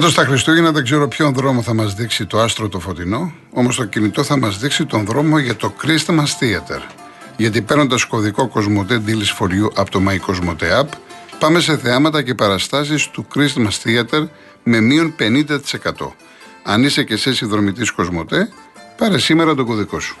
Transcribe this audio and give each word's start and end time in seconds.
Φέτος 0.00 0.14
τα 0.14 0.24
Χριστούγεννα 0.24 0.70
δεν 0.72 0.84
ξέρω 0.84 1.08
ποιον 1.08 1.32
δρόμο 1.32 1.62
θα 1.62 1.74
μας 1.74 1.94
δείξει 1.94 2.26
το 2.26 2.40
άστρο 2.40 2.68
το 2.68 2.80
φωτεινό, 2.80 3.32
όμως 3.50 3.76
το 3.76 3.84
κινητό 3.84 4.22
θα 4.22 4.38
μας 4.38 4.58
δείξει 4.58 4.86
τον 4.86 5.04
δρόμο 5.04 5.38
για 5.38 5.56
το 5.56 5.72
Christmas 5.82 6.24
Theater. 6.40 6.80
Γιατί 7.36 7.62
παίρνοντας 7.62 8.04
κωδικό 8.04 8.48
Κοσμοτέ 8.48 9.02
Deals 9.06 9.38
for 9.38 9.44
You 9.44 9.70
από 9.74 9.90
το 9.90 10.00
My 10.08 10.16
Cosmote 10.30 10.80
App, 10.82 10.88
πάμε 11.38 11.60
σε 11.60 11.76
θεάματα 11.76 12.22
και 12.22 12.34
παραστάσεις 12.34 13.08
του 13.10 13.26
Christmas 13.34 13.70
Theater 13.84 14.28
με 14.62 14.80
μείον 14.80 15.14
50%. 15.18 15.46
Αν 16.62 16.82
είσαι 16.82 17.04
και 17.04 17.14
εσύ 17.14 17.34
συνδρομητής 17.34 17.90
Κοσμοτέ, 17.90 18.48
πάρε 18.96 19.18
σήμερα 19.18 19.54
τον 19.54 19.66
κωδικό 19.66 20.00
σου. 20.00 20.16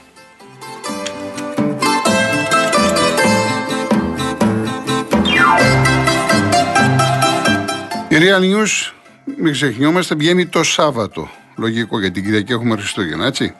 Η 8.08 8.16
Real 8.20 8.40
News 8.40 8.97
μην 9.36 9.52
ξεχνιόμαστε, 9.52 10.14
βγαίνει 10.14 10.46
το 10.46 10.62
Σάββατο. 10.62 11.30
Λογικό, 11.56 12.00
γιατί 12.00 12.14
την 12.14 12.24
Κυριακή 12.24 12.52
έχουμε 12.52 12.76
Χριστούγεννα, 12.76 13.26
έτσι. 13.26 13.54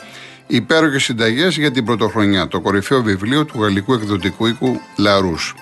Υπέροχες 0.46 1.02
συνταγές 1.02 1.56
για 1.56 1.70
την 1.70 1.84
πρωτοχρονιά. 1.84 2.48
Το 2.48 2.60
κορυφαίο 2.60 3.02
βιβλίο 3.02 3.44
του 3.44 3.62
γαλλικού 3.62 3.92
εκδοτικού 3.92 4.46
οίκου 4.46 4.80
Λαρούς. 4.96 5.54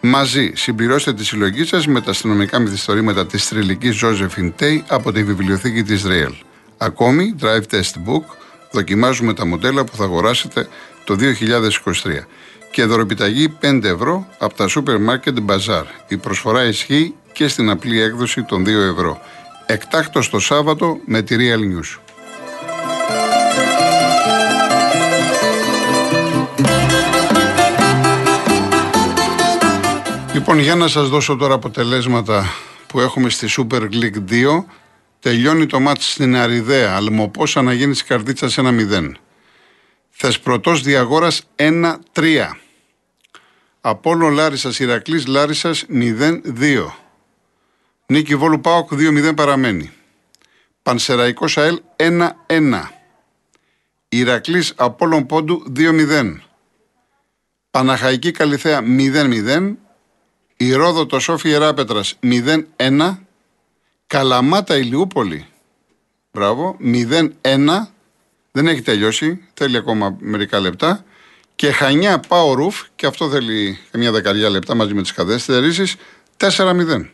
Μαζί 0.00 0.52
συμπληρώστε 0.54 1.12
τη 1.12 1.24
συλλογή 1.24 1.64
σας 1.64 1.86
με 1.86 2.00
τα 2.00 2.10
αστυνομικά 2.10 2.58
μυθιστορήματα 2.58 3.26
της 3.26 3.48
τριλική 3.48 3.90
Ζώζεφιν 3.90 4.52
Τέι 4.56 4.84
από 4.88 5.12
τη 5.12 5.24
βιβλιοθήκη 5.24 5.82
της 5.82 6.04
Ρέελ. 6.04 6.32
Ακόμη, 6.78 7.34
Drive 7.40 7.74
Test 7.74 7.94
Book, 8.06 8.24
δοκιμάζουμε 8.70 9.34
τα 9.34 9.46
μοντέλα 9.46 9.84
που 9.84 9.96
θα 9.96 10.04
αγοράσετε 10.04 10.68
το 11.04 11.16
2023. 11.16 12.26
Και 12.70 12.84
δωροπιταγή 12.84 13.56
5 13.60 13.84
ευρώ 13.84 14.26
από 14.38 14.54
τα 14.54 14.68
Supermarket 14.68 15.34
Bazaar. 15.46 15.84
Η 16.08 16.16
προσφορά 16.16 16.64
ισχύει 16.64 17.14
και 17.32 17.48
στην 17.48 17.70
απλή 17.70 18.00
έκδοση 18.00 18.42
των 18.42 18.64
2 18.64 18.68
ευρώ. 18.68 19.20
Εκτάκτος 19.66 20.30
το 20.30 20.38
Σάββατο 20.38 20.98
με 21.04 21.22
τη 21.22 21.36
Real 21.38 21.58
News. 21.58 21.98
Λοιπόν, 30.34 30.58
για 30.58 30.74
να 30.74 30.88
σας 30.88 31.08
δώσω 31.08 31.36
τώρα 31.36 31.54
αποτελέσματα 31.54 32.44
που 32.86 33.00
έχουμε 33.00 33.28
στη 33.28 33.46
Super 33.50 33.80
League 33.80 34.30
2. 34.30 34.64
Τελειώνει 35.20 35.66
το 35.66 35.80
μάτς 35.80 36.10
στην 36.12 36.36
Αριδαία. 36.36 36.96
Αλμοπός 36.96 37.56
αναγέννηση 37.56 38.04
καρδίτσας 38.04 38.58
1-0. 38.58 39.16
Θεσπρωτός 40.10 40.82
Διαγόρας 40.82 41.42
1-3. 41.56 42.58
Απόλλων 43.80 44.32
Λάρισας 44.32 44.78
Ηρακλής 44.78 45.26
Λάρισας 45.26 45.84
0-2. 45.88 47.03
Νίκη 48.06 48.36
Βόλου 48.36 48.60
Πάοκ 48.60 48.88
2-0 48.92 49.32
παραμένει. 49.36 49.92
Πανσεραϊκός 50.82 51.58
ΑΕΛ 51.58 51.80
1-1. 51.96 52.90
Ηρακλής 54.08 54.72
Απόλλων 54.76 55.26
Πόντου 55.26 55.72
2-0. 55.76 56.40
Παναχαϊκή 57.70 58.30
Καλυθέα 58.30 58.80
0-0. 58.82 59.76
Ηρόδοτο 60.56 61.18
Σόφι 61.18 61.50
Εράπετρας 61.50 62.18
0-1. 62.22 63.18
Καλαμάτα 64.06 64.76
Ηλιούπολη. 64.76 65.46
Μπράβο. 66.32 66.76
0-1. 66.80 67.92
Δεν 68.50 68.66
έχει 68.66 68.82
τελειώσει. 68.82 69.48
Θέλει 69.54 69.76
ακόμα 69.76 70.16
μερικά 70.20 70.60
λεπτά. 70.60 71.04
Και 71.54 71.72
Χανιά 71.72 72.20
Πάο 72.20 72.54
Ρουφ. 72.54 72.82
Και 72.96 73.06
αυτό 73.06 73.30
θέλει 73.30 73.78
μια 73.92 74.12
δεκαριά 74.12 74.48
λεπτά 74.50 74.74
μαζί 74.74 74.94
με 74.94 75.02
τις 75.02 75.12
καδέστερήσεις. 75.12 75.96
4-0. 76.36 77.13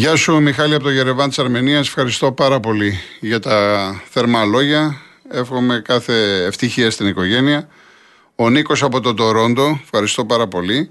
Γεια 0.00 0.16
σου 0.16 0.42
Μιχάλη 0.42 0.74
από 0.74 0.84
το 0.84 0.90
Γερεβάν 0.90 1.28
της 1.28 1.38
Αρμενίας. 1.38 1.86
Ευχαριστώ 1.86 2.32
πάρα 2.32 2.60
πολύ 2.60 3.00
για 3.20 3.40
τα 3.40 4.02
θερμά 4.10 4.44
λόγια. 4.44 5.00
Εύχομαι 5.30 5.82
κάθε 5.84 6.44
ευτυχία 6.44 6.90
στην 6.90 7.06
οικογένεια. 7.06 7.68
Ο 8.34 8.50
Νίκος 8.50 8.82
από 8.82 9.00
το 9.00 9.14
Τορόντο, 9.14 9.80
ευχαριστώ 9.82 10.24
πάρα 10.24 10.46
πολύ. 10.46 10.90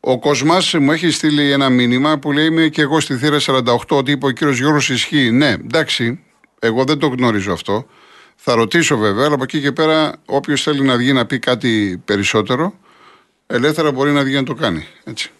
Ο 0.00 0.18
Κοσμάς 0.18 0.74
μου 0.74 0.92
έχει 0.92 1.10
στείλει 1.10 1.50
ένα 1.50 1.68
μήνυμα 1.68 2.18
που 2.18 2.32
λέει 2.32 2.46
είμαι 2.46 2.68
και 2.68 2.82
εγώ 2.82 3.00
στη 3.00 3.16
θύρα 3.16 3.38
48 3.40 3.76
ότι 3.88 4.10
είπε 4.10 4.26
ο 4.26 4.30
κύριος 4.30 4.58
Γιώργος 4.58 4.88
ισχύει. 4.88 5.30
Ναι, 5.30 5.50
εντάξει, 5.50 6.20
εγώ 6.58 6.84
δεν 6.84 6.98
το 6.98 7.06
γνωρίζω 7.06 7.52
αυτό. 7.52 7.86
Θα 8.36 8.54
ρωτήσω 8.54 8.96
βέβαια, 8.96 9.24
αλλά 9.24 9.34
από 9.34 9.42
εκεί 9.42 9.60
και 9.60 9.72
πέρα 9.72 10.14
όποιος 10.26 10.62
θέλει 10.62 10.82
να 10.82 10.96
βγει 10.96 11.12
να 11.12 11.26
πει 11.26 11.38
κάτι 11.38 12.02
περισσότερο, 12.04 12.74
ελεύθερα 13.46 13.92
μπορεί 13.92 14.10
να 14.10 14.22
βγει 14.22 14.34
να 14.34 14.44
το 14.44 14.54
κάνει. 14.54 14.86
Έτσι. 15.04 15.30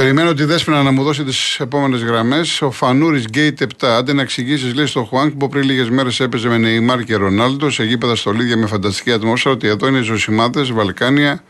Περιμένω 0.00 0.34
τη 0.34 0.44
δέσπινα 0.44 0.82
να 0.82 0.90
μου 0.90 1.02
δώσει 1.02 1.24
τις 1.24 1.60
επόμενες 1.60 2.02
γραμμές. 2.02 2.62
Ο 2.62 2.70
Φανούρης 2.70 3.24
Γκέιτ 3.24 3.62
7. 3.62 3.86
Άντε 3.86 4.12
να 4.12 4.22
εξηγήσεις, 4.22 4.74
λέει 4.74 4.86
στο 4.86 5.04
Χουάνκ 5.04 5.34
που 5.34 5.48
πριν 5.48 5.62
λίγες 5.62 5.90
μέρες 5.90 6.20
έπαιζε 6.20 6.48
με 6.48 6.58
Νεϊμάρ 6.58 7.02
και 7.02 7.14
Ρονάλντο 7.14 7.70
σε 7.70 7.84
γήπεδα 7.84 8.16
στολίδια 8.16 8.56
με 8.56 8.66
φανταστική 8.66 9.12
ατμόσφαιρα 9.12 9.54
ότι 9.54 9.68
εδώ 9.68 9.86
είναι 9.86 10.00
ζωσιμάδε, 10.00 10.62
Βαλκάνια. 10.62 11.44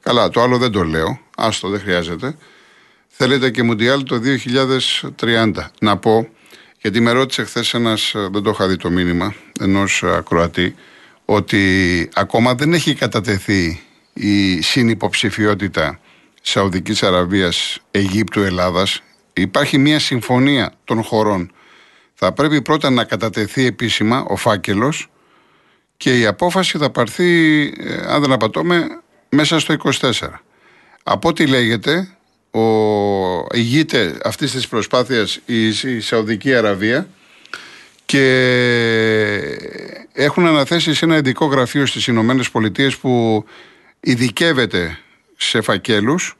Καλά, 0.00 0.28
το 0.28 0.42
άλλο 0.42 0.58
δεν 0.58 0.70
το 0.70 0.84
λέω. 0.84 1.20
Άστο, 1.36 1.68
δεν 1.68 1.80
χρειάζεται. 1.80 2.36
Θέλετε 3.08 3.50
και 3.50 3.62
Μουντιάλ 3.62 4.02
το 4.02 4.20
2030. 5.16 5.50
Να 5.80 5.96
πω, 5.96 6.28
γιατί 6.80 7.00
με 7.00 7.10
ρώτησε 7.10 7.44
χθες 7.44 7.74
ένας, 7.74 8.14
δεν 8.32 8.42
το 8.42 8.50
είχα 8.50 8.68
δει 8.68 8.76
το 8.76 8.90
μήνυμα, 8.90 9.34
ενός 9.60 10.02
ακροατή, 10.02 10.74
ότι 11.24 12.08
ακόμα 12.14 12.54
δεν 12.54 12.72
έχει 12.72 12.94
κατατεθεί 12.94 13.80
η 14.12 14.60
συνυποψηφιότητα 14.62 16.00
Σαουδικής 16.48 17.02
Αραβίας, 17.02 17.78
Αιγύπτου, 17.90 18.40
Ελλάδας 18.40 19.02
υπάρχει 19.32 19.78
μια 19.78 19.98
συμφωνία 19.98 20.72
των 20.84 21.02
χωρών. 21.02 21.52
Θα 22.14 22.32
πρέπει 22.32 22.62
πρώτα 22.62 22.90
να 22.90 23.04
κατατεθεί 23.04 23.66
επίσημα 23.66 24.24
ο 24.28 24.36
φάκελος 24.36 25.10
και 25.96 26.18
η 26.18 26.26
απόφαση 26.26 26.78
θα 26.78 26.90
πάρθει, 26.90 27.62
ε, 27.78 27.94
αν 28.06 28.20
δεν 28.20 28.32
απατώμε, 28.32 28.86
μέσα 29.28 29.58
στο 29.58 29.72
24. 29.72 30.42
Από 31.02 31.28
ό,τι 31.28 31.46
λέγεται, 31.46 32.16
ο, 32.50 32.60
ηγείται 33.52 34.18
αυτής 34.24 34.50
της 34.50 34.68
προσπάθειας 34.68 35.40
η, 35.46 35.66
η 35.66 36.00
Σαουδική 36.00 36.54
Αραβία 36.54 37.08
και 38.04 38.22
έχουν 40.12 40.46
αναθέσει 40.46 40.94
σε 40.94 41.04
ένα 41.04 41.16
ειδικό 41.16 41.46
γραφείο 41.46 41.86
στις 41.86 42.06
Ηνωμένες 42.06 42.50
Πολιτείες 42.50 42.96
που 42.96 43.44
ειδικεύεται 44.00 44.98
σε 45.36 45.60
φακέλους, 45.60 46.36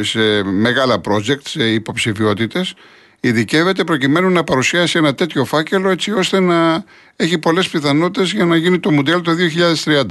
σε 0.00 0.42
μεγάλα 0.42 1.00
project, 1.04 1.42
σε 1.42 1.72
υποψηφιότητες, 1.72 2.74
ειδικεύεται 3.20 3.84
προκειμένου 3.84 4.30
να 4.30 4.44
παρουσιάσει 4.44 4.98
ένα 4.98 5.14
τέτοιο 5.14 5.44
φάκελο 5.44 5.90
έτσι 5.90 6.12
ώστε 6.12 6.40
να 6.40 6.84
έχει 7.16 7.38
πολλές 7.38 7.68
πιθανότητες 7.68 8.32
για 8.32 8.44
να 8.44 8.56
γίνει 8.56 8.78
το 8.78 8.92
Μουντιάλ 8.92 9.22
το 9.22 9.32
2030. 9.84 10.04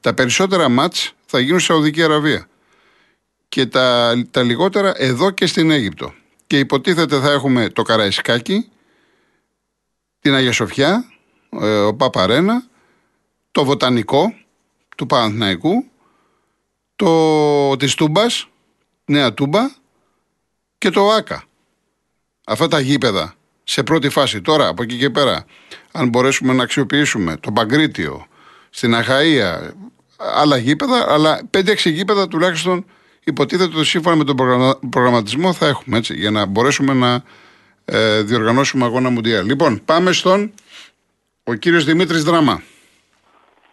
Τα 0.00 0.14
περισσότερα 0.14 0.68
μάτς 0.68 1.12
θα 1.26 1.40
γίνουν 1.40 1.60
στη 1.60 1.72
Σαουδική 1.72 2.02
Αραβία 2.02 2.48
και 3.48 3.66
τα, 3.66 4.14
τα 4.30 4.42
λιγότερα 4.42 4.92
εδώ 4.96 5.30
και 5.30 5.46
στην 5.46 5.70
Αίγυπτο. 5.70 6.14
Και 6.46 6.58
υποτίθεται 6.58 7.20
θα 7.20 7.32
έχουμε 7.32 7.68
το 7.68 7.82
Καραϊσκάκι, 7.82 8.68
την 10.20 10.34
Αγία 10.34 10.52
Σοφιά, 10.52 11.04
ε, 11.60 11.78
ο 11.78 11.94
Παπαρένα, 11.94 12.64
το 13.52 13.64
Βοτανικό 13.64 14.34
του 14.96 15.06
Παναθηναϊκού 15.06 15.84
το 16.96 17.76
της 17.76 17.94
Τούμπας, 17.94 18.48
Νέα 19.04 19.34
Τούμπα 19.34 19.60
και 20.78 20.90
το 20.90 21.08
ΆΚΑ. 21.08 21.44
Αυτά 22.46 22.68
τα 22.68 22.80
γήπεδα 22.80 23.34
σε 23.64 23.82
πρώτη 23.82 24.08
φάση. 24.08 24.40
Τώρα 24.40 24.68
από 24.68 24.82
εκεί 24.82 24.98
και 24.98 25.10
πέρα, 25.10 25.44
αν 25.92 26.08
μπορέσουμε 26.08 26.52
να 26.52 26.62
αξιοποιήσουμε 26.62 27.36
το 27.36 27.52
Παγκρίτιο, 27.52 28.26
στην 28.70 28.94
Αχαΐα, 28.94 29.70
άλλα 30.16 30.56
γήπεδα, 30.56 31.12
αλλά 31.12 31.40
5-6 31.50 31.90
γήπεδα 31.90 32.28
τουλάχιστον 32.28 32.84
υποτίθεται 33.24 33.76
ότι 33.76 33.86
σύμφωνα 33.86 34.16
με 34.16 34.24
τον 34.24 34.36
προγραμματισμό 34.90 35.52
θα 35.52 35.66
έχουμε 35.66 35.98
έτσι, 35.98 36.14
για 36.14 36.30
να 36.30 36.46
μπορέσουμε 36.46 36.92
να 36.92 37.22
ε, 37.84 38.22
διοργανώσουμε 38.22 38.84
αγώνα 38.84 39.10
Μουντιάλ. 39.10 39.46
Λοιπόν, 39.46 39.84
πάμε 39.84 40.12
στον 40.12 40.52
ο 41.44 41.54
κύριος 41.54 41.84
Δημήτρης 41.84 42.24
Δράμα. 42.24 42.62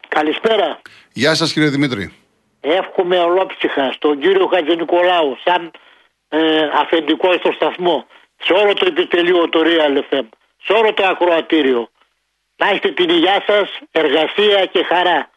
Καλησπέρα. 0.07 0.81
Γεια 1.13 1.35
σας 1.35 1.53
κύριε 1.53 1.69
Δημήτρη. 1.69 2.11
Εύχομαι 2.61 3.19
ολόψυχα 3.19 3.91
στον 3.91 4.19
κύριο 4.19 4.47
Χατζηνικολάου 4.47 5.37
σαν 5.43 5.71
ε, 6.29 6.63
αφεντικό 6.63 7.33
στο 7.33 7.51
σταθμό 7.51 8.05
σε 8.37 8.53
όλο 8.53 8.73
το 8.73 8.85
επιτελείο 8.85 9.49
του 9.49 9.61
Real 9.65 10.01
FM 10.09 10.27
σε 10.63 10.73
όλο 10.73 10.93
το 10.93 11.05
ακροατήριο. 11.05 11.89
Να 12.55 12.69
έχετε 12.69 12.91
την 12.91 13.09
υγειά 13.09 13.43
σας, 13.47 13.79
εργασία 13.91 14.65
και 14.65 14.83
χαρά 14.83 15.30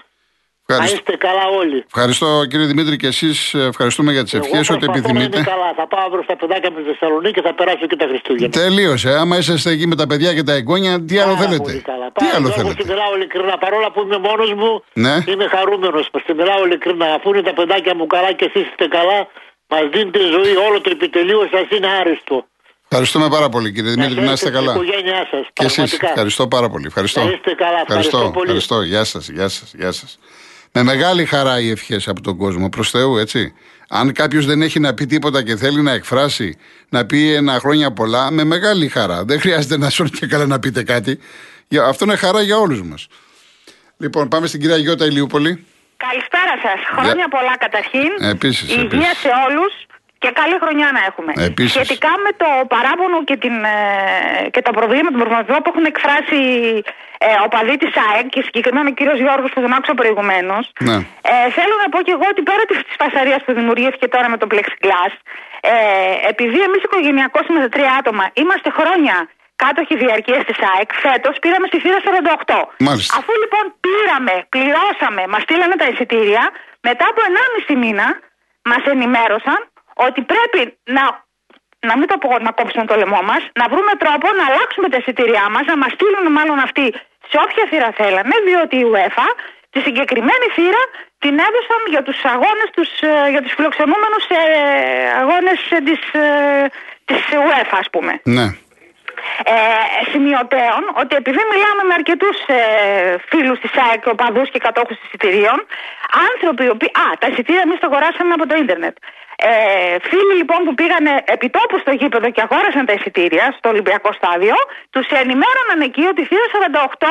Να 0.66 0.84
είστε 0.84 1.16
καλά 1.16 1.46
όλοι. 1.61 1.84
Ευχαριστώ 1.87 2.44
κύριε 2.50 2.66
Δημήτρη 2.66 2.96
και 2.96 3.06
εσείς 3.06 3.55
ευχαριστούμε 3.55 4.12
για 4.12 4.22
τις 4.22 4.34
ευχές. 4.34 4.70
Ό,τι 4.70 4.84
επιθυμείτε. 4.84 5.38
Να 5.38 5.44
καλά. 5.44 5.75
Θα 5.76 5.87
πάω 5.87 6.08
προ 6.11 6.25
τα 6.26 6.37
παιδάκια 6.37 6.70
μου 6.70 6.78
στη 6.81 6.88
Θεσσαλονίκη 6.90 7.32
και 7.32 7.43
θα 7.49 7.55
περάσω 7.55 7.87
και 7.87 7.96
τα 7.96 8.06
Χριστούγεννα. 8.11 8.52
Τελείωσε. 8.61 9.11
Άμα 9.11 9.37
είσαστε 9.38 9.70
εκεί 9.70 9.87
με 9.87 9.96
τα 9.96 10.06
παιδιά 10.06 10.34
και 10.34 10.43
τα 10.43 10.52
εγγόνια, 10.52 11.05
τι 11.05 11.19
άλλο 11.19 11.37
θέλετε; 11.37 11.72
Τι 12.20 12.26
άλλο 12.37 12.49
θέλετε; 12.49 12.82
Εγώ 12.82 12.93
μιλάω 12.93 13.16
ειλικρινά. 13.16 13.58
Παρόλα 13.58 13.90
που 13.93 14.00
είμαι 14.00 14.19
μόνος 14.19 14.52
μου, 14.61 14.84
ναι. 14.93 15.16
είμαι 15.26 15.46
χαρούμενος. 15.55 16.05
Στη 16.22 16.34
μιλάω 16.34 16.64
ειλικρινά. 16.67 17.06
Αφού 17.06 17.28
είναι 17.31 17.43
τα 17.43 17.52
παιδάκια 17.52 17.94
μου 17.94 18.06
καλά 18.06 18.32
και 18.32 18.44
εσείς 18.44 18.67
είστε 18.69 18.87
καλά, 18.96 19.19
μας 19.69 19.84
δίνετε 19.93 20.19
ζωή. 20.34 20.55
Όλο 20.69 20.81
το 20.81 20.90
επιτελείο 20.90 21.49
σας 21.52 21.67
είναι 21.76 21.88
άριστο. 22.00 22.46
Ευχαριστούμε 22.88 23.28
πάρα 23.28 23.49
πολύ 23.49 23.72
κύριε 23.72 23.90
Δημήτρη, 23.90 24.20
να 24.20 24.32
είστε 24.32 24.50
καλά. 24.50 24.75
Και 25.52 25.64
εσείς. 25.64 25.99
Ευχαριστώ 26.00 26.49
πάρα 26.49 26.69
πολύ. 26.69 26.87
Ευχαριστώ. 26.87 27.20
Να 27.25 27.31
είστε 27.31 27.55
καλά. 27.55 27.81
Ευχαριστώ, 27.81 28.17
ευχαριστώ, 28.17 28.38
πολύ. 28.38 28.50
ευχαριστώ. 28.50 28.82
Γεια 28.82 29.05
σας, 29.05 29.28
γεια 29.28 29.49
σας, 29.49 29.75
γεια 29.75 29.93
σας. 29.93 30.19
Με 30.76 30.82
μεγάλη 30.82 31.24
χαρά 31.24 31.60
οι 31.60 31.70
ευχές 31.70 32.08
από 32.08 32.20
τον 32.20 32.36
κόσμο. 32.36 32.68
Προς 32.68 32.90
Θεού, 32.90 33.16
έτσι. 33.16 33.54
Αν 33.88 34.12
κάποιος 34.12 34.46
δεν 34.46 34.62
έχει 34.62 34.80
να 34.80 34.94
πει 34.94 35.06
τίποτα 35.06 35.42
και 35.42 35.56
θέλει 35.56 35.82
να 35.82 35.92
εκφράσει, 35.92 36.58
να 36.88 37.06
πει 37.06 37.32
ένα 37.32 37.58
χρόνια 37.58 37.92
πολλά, 37.92 38.30
με 38.30 38.44
μεγάλη 38.44 38.88
χαρά. 38.88 39.24
Δεν 39.24 39.40
χρειάζεται 39.40 39.78
να 39.78 39.90
σώνει 39.90 40.10
και 40.10 40.26
καλά 40.26 40.46
να 40.46 40.58
πείτε 40.58 40.82
κάτι. 40.82 41.18
Αυτό 41.86 42.04
είναι 42.04 42.16
χαρά 42.16 42.42
για 42.42 42.56
όλους 42.56 42.82
μας. 42.82 43.06
Λοιπόν, 43.96 44.28
πάμε 44.28 44.46
στην 44.46 44.60
κυρία 44.60 44.76
Γιώτα 44.76 45.04
Ηλιούπολη. 45.04 45.64
Καλησπέρα 45.96 46.54
σας. 46.62 47.04
Χρόνια 47.04 47.28
πολλά 47.28 47.56
καταρχήν. 47.56 48.10
Επίσης. 48.20 48.70
Υγεία 48.70 49.14
σε 49.14 49.28
όλους 49.48 49.72
και 50.24 50.30
καλή 50.40 50.56
χρονιά 50.62 50.88
να 50.96 51.00
έχουμε. 51.08 51.32
Επίσης. 51.50 51.72
Σχετικά 51.76 52.12
με 52.24 52.30
το 52.42 52.48
παράπονο 52.74 53.16
και, 53.28 53.36
την, 53.44 53.56
ε, 53.76 53.78
και 54.54 54.60
τα 54.66 54.72
προβλήματα 54.78 55.12
του 55.14 55.20
προβληματισμό 55.22 55.58
που 55.62 55.70
έχουν 55.72 55.84
εκφράσει 55.92 56.40
ε, 57.26 57.28
ο 57.44 57.48
παδί 57.54 57.76
της 57.82 57.92
ΑΕΚ 58.06 58.26
και 58.34 58.42
συγκεκριμένα 58.46 58.88
ο 58.92 58.94
κύριος 58.98 59.18
Γιώργος 59.24 59.50
που 59.52 59.60
τον 59.64 59.72
άκουσα 59.76 59.94
προηγουμένως, 60.00 60.64
ναι. 60.88 60.96
ε, 61.30 61.34
θέλω 61.56 61.74
να 61.82 61.86
πω 61.92 61.98
και 62.06 62.14
εγώ 62.16 62.26
ότι 62.32 62.42
πέρα 62.50 62.64
της 62.70 62.78
φασαρίας 63.02 63.40
που 63.44 63.52
δημιουργήθηκε 63.58 64.06
τώρα 64.14 64.28
με 64.32 64.36
το 64.42 64.46
plexiglass, 64.52 65.12
ε, 65.72 65.74
επειδή 66.32 66.58
εμείς 66.68 66.80
οικογενειακώς 66.86 67.44
είμαστε 67.48 67.70
τρία 67.76 67.92
άτομα, 68.00 68.24
είμαστε 68.42 68.68
χρόνια 68.78 69.16
κάτοχοι 69.62 69.94
διαρκείας 70.02 70.42
της 70.48 70.58
ΑΕΚ, 70.70 70.90
φέτος 71.04 71.34
πήραμε 71.42 71.66
στη 71.70 71.78
θύρα 71.82 72.00
48. 72.06 72.58
Μάλιστα. 72.88 73.12
Αφού 73.18 73.32
λοιπόν 73.42 73.64
πήραμε, 73.84 74.34
πληρώσαμε, 74.54 75.22
μας 75.32 75.42
στείλανε 75.46 75.76
τα 75.82 75.86
εισιτήρια, 75.90 76.42
μετά 76.88 77.04
από 77.10 77.20
1,5 77.68 77.76
μήνα 77.82 78.06
μας 78.70 78.82
ενημέρωσαν 78.94 79.60
ότι 80.06 80.20
πρέπει 80.32 80.61
να, 80.96 81.05
να 81.88 81.94
μην 81.99 82.06
το 82.08 82.17
πω 82.19 82.38
να 82.46 82.50
κόψουμε 82.58 82.85
το 82.91 82.96
λαιμό 82.96 83.20
μας, 83.31 83.43
να 83.61 83.67
βρούμε 83.73 83.93
τρόπο 84.02 84.26
να 84.38 84.44
αλλάξουμε 84.49 84.88
τα 84.88 84.96
εισιτήριά 85.00 85.44
μας, 85.55 85.64
να 85.73 85.76
μας 85.76 85.91
στείλουν 85.96 86.26
μάλλον 86.38 86.58
αυτοί 86.67 86.87
σε 87.31 87.37
όποια 87.44 87.64
θύρα 87.70 87.91
θέλανε, 88.00 88.37
διότι 88.46 88.76
η 88.82 88.85
UEFA 88.93 89.29
τη 89.73 89.81
συγκεκριμένη 89.81 90.46
θύρα 90.56 90.82
την 91.23 91.35
έδωσαν 91.46 91.81
για 91.94 92.02
τους 92.06 92.19
αγώνες, 92.35 92.69
τους, 92.76 92.91
ε, 93.00 93.31
για 93.35 93.43
τους 93.43 93.52
φιλοξενούμενους 93.56 94.23
σε 94.31 94.38
αγώνες 95.23 95.58
της, 95.87 96.02
ε, 96.23 96.26
της 97.08 97.23
UEFA 97.46 97.76
ας 97.85 97.88
πούμε. 97.94 98.12
Ναι. 98.37 98.46
Ε, 99.52 99.56
σημειωτέων 100.11 100.82
ότι 101.02 101.12
επειδή 101.20 101.43
μιλάμε 101.52 101.82
με 101.88 101.94
αρκετούς 102.00 102.37
ε, 102.46 102.58
φίλους 103.29 103.58
της 103.61 103.73
ΑΕΚ, 103.85 104.06
οπαδούς 104.06 104.49
και 104.50 104.58
κατόχους 104.58 104.96
εισιτηρίων, 105.02 105.58
άνθρωποι 106.29 106.64
οι 106.64 106.73
οποίοι. 106.76 106.91
Α, 107.05 107.06
τα 107.20 107.26
εισιτήρια 107.31 107.62
εμείς 107.67 107.79
τα 107.81 107.87
αγοράσαμε 107.91 108.32
από 108.38 108.46
το 108.50 108.55
ίντερνετ. 108.62 108.96
Ε, 109.50 109.96
φίλοι 110.08 110.35
λοιπόν 110.41 110.61
που 110.67 110.75
πήγανε 110.81 111.12
επιτόπου 111.37 111.76
στο 111.85 111.93
γήπεδο 112.00 112.29
και 112.35 112.43
αγόρασαν 112.46 112.85
τα 112.88 112.93
εισιτήρια 112.96 113.44
στο 113.58 113.69
Ολυμπιακό 113.75 114.11
στάδιο, 114.19 114.56
τους 114.94 115.06
ενημέρωναν 115.23 115.79
εκεί 115.88 116.05
ότι 116.12 116.20
η 116.25 116.26
θύρα 116.31 116.46
48 116.52 117.08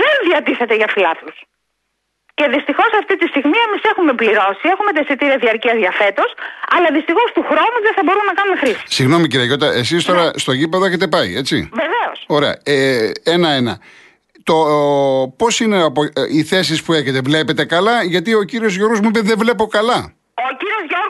δεν 0.00 0.14
διατίθεται 0.26 0.74
για 0.80 0.88
φιλάθλους. 0.94 1.38
Και 2.38 2.46
δυστυχώς 2.54 2.90
αυτή 3.00 3.14
τη 3.20 3.26
στιγμή 3.32 3.58
εμείς 3.66 3.82
έχουμε 3.90 4.12
πληρώσει, 4.20 4.64
έχουμε 4.74 4.90
τα 4.94 5.00
εισιτήρια 5.04 5.38
διαρκείας 5.44 5.76
για 5.84 5.92
φέτο, 6.00 6.24
αλλά 6.74 6.88
δυστυχώς 6.96 7.28
του 7.34 7.42
χρόνου 7.50 7.78
δεν 7.86 7.92
θα 7.96 8.02
μπορούμε 8.04 8.26
να 8.32 8.36
κάνουμε 8.38 8.56
χρήση. 8.62 8.82
Συγγνώμη 8.96 9.26
κύριε 9.30 9.46
Γιώτα, 9.46 9.68
εσείς 9.82 10.04
τώρα 10.04 10.24
ναι. 10.24 10.30
στο 10.42 10.52
γήπεδο 10.52 10.84
έχετε 10.84 11.06
πάει, 11.14 11.30
έτσι; 11.36 11.56
Βεβαίως. 11.82 12.18
Ωραία. 12.26 12.54
Ε, 12.64 13.10
ένα-ένα. 13.36 13.74
Το, 14.50 14.56
πώς 15.36 15.60
είναι 15.60 15.78
ε, 15.78 16.36
οι 16.36 16.42
θέσεις 16.42 16.82
που 16.82 16.92
έχετε, 16.92 17.20
βλέπετε 17.20 17.64
καλά, 17.64 18.02
γιατί 18.02 18.34
ο 18.34 18.42
κύριος 18.42 18.74
Γιώργος 18.74 19.00
μου 19.00 19.08
είπε 19.08 19.20
δεν 19.20 19.38
βλέπω 19.38 19.66
καλά. 19.66 19.98
Ο 20.34 20.48
κύριος 20.60 20.84
Γιώργος 20.88 20.96
κάθεται 20.96 21.05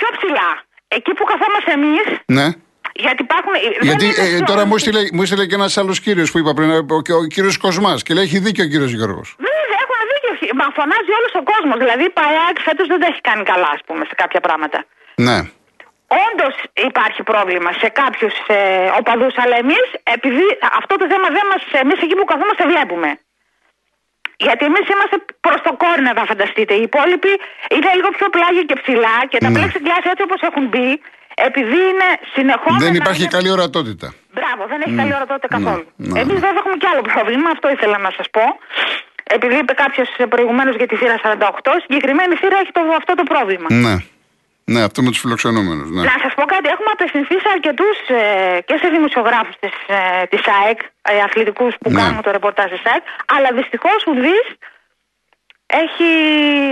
πιο 0.00 0.08
ψηλά. 0.16 0.50
Εκεί 0.98 1.12
που 1.16 1.24
καθόμαστε 1.32 1.70
εμείς. 1.78 2.06
Ναι. 2.36 2.46
Γιατί 3.04 3.20
υπάρχουν. 3.26 3.52
Γιατί 3.88 4.06
ε, 4.22 4.40
τώρα 4.50 4.62
μου 4.66 4.74
έστειλε, 4.78 5.00
μου 5.12 5.22
και 5.50 5.56
ένας 5.60 5.76
άλλος 5.80 6.00
κύριος 6.00 6.28
που 6.30 6.38
είπα 6.38 6.52
πριν, 6.54 6.70
ο, 6.70 6.80
ο, 6.96 7.16
ο 7.22 7.24
κύριος 7.34 7.56
Κοσμάς, 7.64 8.02
και 8.02 8.14
λέει: 8.14 8.24
Έχει 8.24 8.38
δίκιο 8.46 8.64
ο 8.64 8.70
κύριος 8.72 8.92
Γιώργος. 8.98 9.28
Βέβαια, 9.46 9.76
έχουν 9.84 9.96
δίκιο. 10.12 10.32
Μα 10.60 10.66
φωνάζει 10.78 11.10
όλος 11.18 11.32
ο 11.40 11.42
κόσμος. 11.52 11.76
Δηλαδή, 11.82 12.04
η 12.10 12.12
ΠΑΕΑΚ 12.18 12.56
φέτος 12.66 12.86
δεν 12.92 12.98
τα 13.02 13.06
έχει 13.12 13.20
κάνει 13.28 13.42
καλά, 13.52 13.70
ας 13.76 13.82
πούμε, 13.86 14.02
σε 14.10 14.14
κάποια 14.22 14.40
πράγματα. 14.46 14.78
Ναι. 15.26 15.38
Όντως 16.26 16.54
υπάρχει 16.88 17.22
πρόβλημα 17.30 17.70
σε 17.82 17.88
κάποιους 18.00 18.34
ε, 18.46 18.56
οπαδούς, 18.98 19.34
αλλά 19.42 19.56
εμείς, 19.64 19.86
επειδή 20.16 20.46
αυτό 20.80 20.94
το 21.00 21.06
θέμα 21.12 21.28
δεν 21.36 21.44
μα. 21.50 21.78
Εμείς 21.84 21.98
εκεί 22.04 22.14
που 22.18 22.26
καθόμαστε 22.32 22.64
βλέπουμε. 22.72 23.08
Γιατί 24.46 24.62
εμείς 24.70 24.84
είμαστε 24.92 25.16
προς 25.46 25.58
το 25.66 25.72
κόρνερ, 25.82 26.14
να 26.20 26.24
φανταστείτε. 26.30 26.72
Οι 26.80 26.82
υπόλοιποι 26.88 27.32
είναι 27.76 27.90
λίγο 27.98 28.10
πιο 28.16 28.26
πλάγια 28.34 28.64
και 28.70 28.76
ψηλά 28.82 29.16
και 29.30 29.38
τα 29.44 29.48
ναι. 29.50 29.56
plexiglass 29.56 30.04
έτσι 30.12 30.22
όπως 30.28 30.40
έχουν 30.48 30.64
μπει, 30.70 30.90
επειδή 31.48 31.78
είναι 31.90 32.08
συνεχόμενα. 32.34 32.84
Δεν 32.86 32.94
υπάρχει 33.02 33.24
καλή 33.36 33.50
ορατότητα. 33.56 34.08
Μπράβο, 34.36 34.62
δεν 34.72 34.78
έχει 34.84 34.94
καλή 35.00 35.14
ορατότητα 35.18 35.48
ναι. 35.50 35.56
καθόλου. 35.56 35.86
Ναι. 35.96 36.20
Εμείς 36.20 36.38
βέβαια 36.44 36.60
έχουμε 36.62 36.76
και 36.82 36.88
άλλο 36.92 37.02
πρόβλημα, 37.12 37.48
αυτό 37.56 37.66
ήθελα 37.76 37.98
να 38.06 38.10
σας 38.16 38.26
πω. 38.36 38.44
Επειδή 39.36 39.56
είπε 39.62 39.72
κάποιος 39.84 40.08
προηγουμένως 40.34 40.74
για 40.80 40.86
τη 40.90 40.96
θύρα 41.00 41.16
48, 41.24 41.70
συγκεκριμένη 41.84 42.34
θύρα 42.40 42.56
έχει 42.62 42.72
το, 42.78 42.82
αυτό 43.00 43.12
το 43.20 43.24
πρόβλημα. 43.32 43.68
Ναι. 43.84 43.94
Ναι, 44.72 44.80
αυτό 44.88 44.98
με 45.02 45.10
τους 45.10 45.20
φιλοξενούμενους. 45.20 45.88
Ναι. 45.90 46.02
Να 46.02 46.16
σας 46.24 46.32
πω 46.38 46.44
κάτι, 46.54 46.66
έχουμε 46.74 46.90
απευθυνθεί 46.96 47.36
σε 47.44 47.48
αρκετούς 47.56 47.96
ε, 48.08 48.22
και 48.68 48.76
σε 48.82 48.88
δημοσιογράφους 48.96 49.54
της 49.62 49.74
ε, 49.96 50.26
της 50.32 50.42
ΑΕΚ, 50.58 50.78
ε, 51.12 51.22
αθλητικούς 51.26 51.72
που 51.80 51.90
ναι. 51.90 52.00
κάνουν 52.00 52.22
το 52.26 52.30
ρεπορτάζ 52.30 52.68
της 52.74 52.84
ΑΕΚ, 52.90 53.04
αλλά 53.34 53.48
δυστυχώς 53.58 53.98
ουδή 54.08 54.38
έχει 55.82 56.08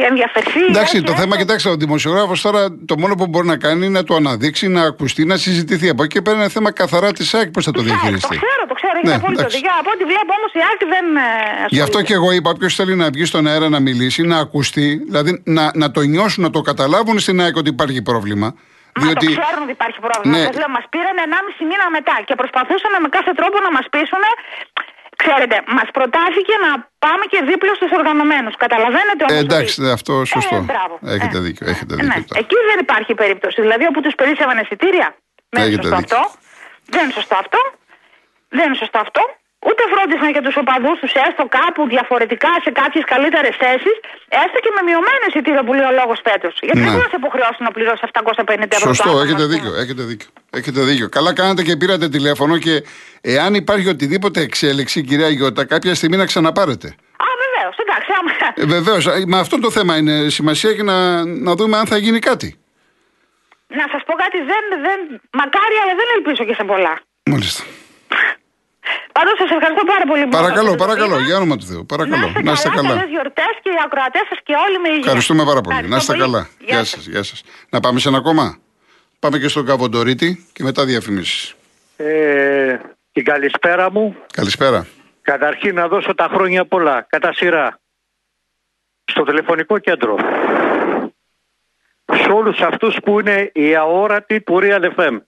ενδιαφερθεί. 0.08 0.64
Εντάξει, 0.68 0.96
έχει 0.96 1.06
το 1.06 1.12
θέμα, 1.12 1.36
κοιτάξτε, 1.36 1.68
ο 1.68 1.76
δημοσιογράφος 1.76 2.40
τώρα 2.40 2.62
το 2.86 2.98
μόνο 2.98 3.14
που 3.14 3.26
μπορεί 3.26 3.46
να 3.46 3.56
κάνει 3.56 3.86
είναι 3.86 3.98
να 3.98 4.04
το 4.04 4.14
αναδείξει, 4.14 4.68
να 4.68 4.82
ακουστεί, 4.82 5.24
να 5.24 5.36
συζητηθεί. 5.36 5.88
Από 5.88 6.02
εκεί 6.02 6.22
πέρα 6.22 6.36
είναι 6.36 6.48
θέμα 6.48 6.72
καθαρά 6.72 7.12
της 7.12 7.34
ΑΕΚ 7.34 7.50
πώς 7.50 7.64
θα 7.64 7.70
το 7.70 7.82
διαχειριστεί. 7.82 8.20
Το 8.20 8.46
ξέρω, 8.46 8.66
το 8.67 8.67
ξέρω, 8.67 8.67
έχει 8.98 9.08
ναι, 9.10 9.14
απόλυτο 9.20 9.48
δίκιο. 9.54 9.72
Από 9.80 9.90
ό,τι 9.94 10.04
βλέπω 10.12 10.32
όμως 10.38 10.50
η 10.58 10.60
ΑΕΚ 10.68 10.80
δεν. 10.94 11.06
Ε, 11.16 11.66
Γι' 11.76 11.84
αυτό 11.86 11.98
και 12.06 12.14
εγώ 12.18 12.28
είπα, 12.36 12.48
όποιο 12.54 12.68
θέλει 12.78 12.94
να 13.02 13.06
βγει 13.14 13.24
στον 13.24 13.46
αέρα 13.46 13.68
να 13.68 13.80
μιλήσει, 13.80 14.20
να 14.32 14.38
ακουστεί, 14.44 14.88
δηλαδή 15.08 15.42
να, 15.56 15.64
να 15.82 15.90
το 15.90 16.00
νιώσουν, 16.12 16.42
να 16.46 16.50
το 16.56 16.60
καταλάβουν 16.70 17.18
στην 17.18 17.40
ΑΕΚ 17.42 17.56
ότι 17.62 17.70
υπάρχει 17.76 18.02
πρόβλημα. 18.10 18.48
Μα 18.98 19.04
διότι... 19.04 19.26
το 19.26 19.40
ξέρουν 19.40 19.62
ότι 19.66 19.74
υπάρχει 19.78 19.98
πρόβλημα. 20.06 20.36
Ναι. 20.36 20.44
λέω, 20.60 20.70
μας 20.76 20.86
πήραν 20.92 21.16
1,5 21.60 21.70
μήνα 21.70 21.86
μετά 21.96 22.16
και 22.28 22.34
προσπαθούσαν 22.40 22.92
με 23.04 23.08
κάθε 23.16 23.32
τρόπο 23.38 23.56
να 23.66 23.70
μας 23.76 23.86
πείσουν 23.92 24.24
Ξέρετε, 25.24 25.56
μας 25.78 25.88
προτάθηκε 25.96 26.54
να 26.66 26.70
πάμε 27.04 27.24
και 27.32 27.40
δίπλα 27.50 27.72
στους 27.78 27.90
οργανωμένους. 27.98 28.54
Καταλαβαίνετε 28.64 29.20
όμως. 29.24 29.36
Ε, 29.36 29.44
εντάξει, 29.46 29.76
ότι... 29.80 29.90
αυτό 29.96 30.12
σωστό. 30.34 30.56
Ε, 30.56 30.68
μπράβο. 30.70 30.94
Έχετε 31.16 31.38
ε. 31.40 31.44
δίκιο. 31.46 31.64
Έχετε 31.72 31.92
ναι. 31.94 32.02
δίκιο 32.02 32.34
ναι. 32.34 32.40
Εκεί 32.42 32.56
δεν 32.70 32.78
υπάρχει 32.86 33.12
περίπτωση. 33.22 33.58
Δηλαδή, 33.64 33.84
όπου 33.90 34.00
τους 34.04 34.14
περίσσευαν 34.20 34.56
εισιτήρια. 34.62 35.08
Δεν 35.48 35.62
είναι 35.64 35.82
σωστό 35.82 35.96
αυτό. 36.02 36.20
Δεν 36.94 37.02
είναι 37.04 37.12
σωστό 37.12 37.34
αυτό. 37.44 37.58
Δεν 38.56 38.64
είναι 38.66 38.78
σωστό 38.82 38.98
αυτό. 39.06 39.22
Ούτε 39.68 39.82
φρόντισαν 39.92 40.30
για 40.36 40.42
τους 40.46 40.56
οπαδούς 40.62 40.96
τους 41.02 41.12
έστω 41.26 41.44
κάπου 41.58 41.80
διαφορετικά 41.94 42.52
σε 42.64 42.70
κάποιες 42.80 43.04
καλύτερες 43.12 43.54
θέσεις, 43.62 43.96
έστω 44.42 44.58
και 44.64 44.72
με 44.76 44.82
μειωμένες 44.88 45.28
εισιτήρια 45.30 45.62
που 45.66 45.72
λέει 45.78 45.88
ο 45.92 45.94
λόγος 46.00 46.18
Πέτρο. 46.28 46.50
Γιατί 46.66 46.80
δεν 46.80 47.00
θα 47.04 47.08
σε 47.12 47.16
υποχρεώσουν 47.22 47.62
να 47.68 47.72
πληρώσεις 47.76 48.02
750 48.12 48.72
ευρώ. 48.78 48.94
Σωστό, 48.94 49.12
έχετε 49.24 49.44
δίκιο, 49.52 49.72
έχετε 49.82 50.02
δίκιο. 50.10 50.28
Έχετε 50.58 50.80
δίκιο. 50.88 51.08
Καλά 51.16 51.30
κάνατε 51.40 51.62
και 51.62 51.76
πήρατε 51.76 52.06
τηλέφωνο 52.08 52.58
και 52.58 52.74
εάν 53.20 53.54
υπάρχει 53.62 53.88
οτιδήποτε 53.88 54.40
εξέλιξη, 54.40 55.02
κυρία 55.08 55.28
Γιώτα, 55.28 55.64
κάποια 55.64 55.94
στιγμή 55.94 56.16
να 56.16 56.26
ξαναπάρετε. 56.26 56.88
Α, 57.24 57.28
βεβαίως, 57.44 57.76
εντάξει. 57.84 58.10
Άμα... 58.18 58.30
Ε, 58.54 58.64
βεβαίως. 58.76 59.04
Με 59.26 59.38
αυτό 59.38 59.58
το 59.60 59.70
θέμα 59.70 59.96
είναι 59.96 60.28
σημασία 60.28 60.72
και 60.74 60.82
να, 60.82 61.24
να 61.24 61.52
δούμε 61.54 61.76
αν 61.76 61.86
θα 61.86 61.96
γίνει 61.96 62.18
κάτι. 62.18 62.48
Να 63.66 63.84
σας 63.92 64.02
πω 64.06 64.14
κάτι, 64.14 64.38
δεν, 64.50 64.64
δεν, 64.86 65.20
μακάρι, 65.32 65.76
αλλά 65.82 65.94
δεν 66.00 66.08
ελπίζω 66.16 66.44
και 66.44 66.54
σε 66.54 66.64
πολλά. 66.64 67.00
Μάλιστα. 67.24 67.62
Πάντως 69.16 69.34
σας 69.40 69.50
ευχαριστώ 69.56 69.84
πάρα 69.92 70.04
πολύ. 70.10 70.26
Παρακαλώ, 70.26 70.74
παρακαλώ, 70.84 71.16
για 71.18 71.36
όνομα 71.36 71.56
του 71.56 71.66
Θεού. 71.70 71.86
Παρακαλώ. 71.86 72.26
Να 72.42 72.52
είστε 72.52 72.68
καλά. 72.68 72.88
Καλές 72.88 73.10
γιορτές 73.14 73.52
και 73.62 73.70
οι 73.74 73.80
ακροατές 73.86 74.24
σας 74.28 74.38
και 74.46 74.54
όλοι 74.66 74.78
με 74.82 74.88
υγεία. 74.88 75.02
Ευχαριστούμε 75.04 75.44
πάρα 75.44 75.60
πολύ. 75.60 75.88
Να 75.88 75.96
είστε 75.96 76.16
καλά. 76.16 76.48
Γεια 76.68 76.84
σας. 76.84 77.06
Γεια 77.06 77.22
σας. 77.22 77.42
Να 77.70 77.80
πάμε 77.80 77.98
σε 77.98 78.08
ένα 78.08 78.18
ακόμα. 78.18 78.58
Πάμε 79.18 79.38
και 79.38 79.48
στον 79.48 79.66
Καβοντορίτη 79.66 80.46
και 80.52 80.62
μετά 80.62 80.84
διαφημίσεις. 80.84 81.54
Ε, 81.96 82.76
την 83.12 83.24
καλησπέρα 83.24 83.90
μου. 83.90 84.16
Καλησπέρα. 84.32 84.86
Καταρχήν 85.22 85.74
να 85.74 85.88
δώσω 85.88 86.14
τα 86.14 86.28
χρόνια 86.32 86.64
πολλά, 86.64 87.06
κατά 87.08 87.32
σειρά, 87.32 87.80
στο 89.04 89.22
τηλεφωνικό 89.22 89.78
κέντρο. 89.78 90.16
Σε 92.12 92.30
όλους 92.30 92.60
αυτούς 92.60 92.96
που 93.04 93.20
είναι 93.20 93.50
οι 93.54 93.76
αόρατοι 93.76 94.40
του 94.40 94.58
Real 94.62 94.84
FM. 94.96 95.18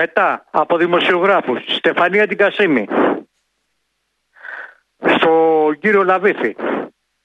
Μετά 0.00 0.44
από 0.50 0.76
δημοσιογράφους, 0.76 1.60
Στεφανία 1.76 2.26
την 2.26 2.36
Κασίμη, 2.36 2.86
στο 4.98 5.16
στον 5.18 5.78
κύριο 5.78 6.02
Λαβίθη. 6.04 6.56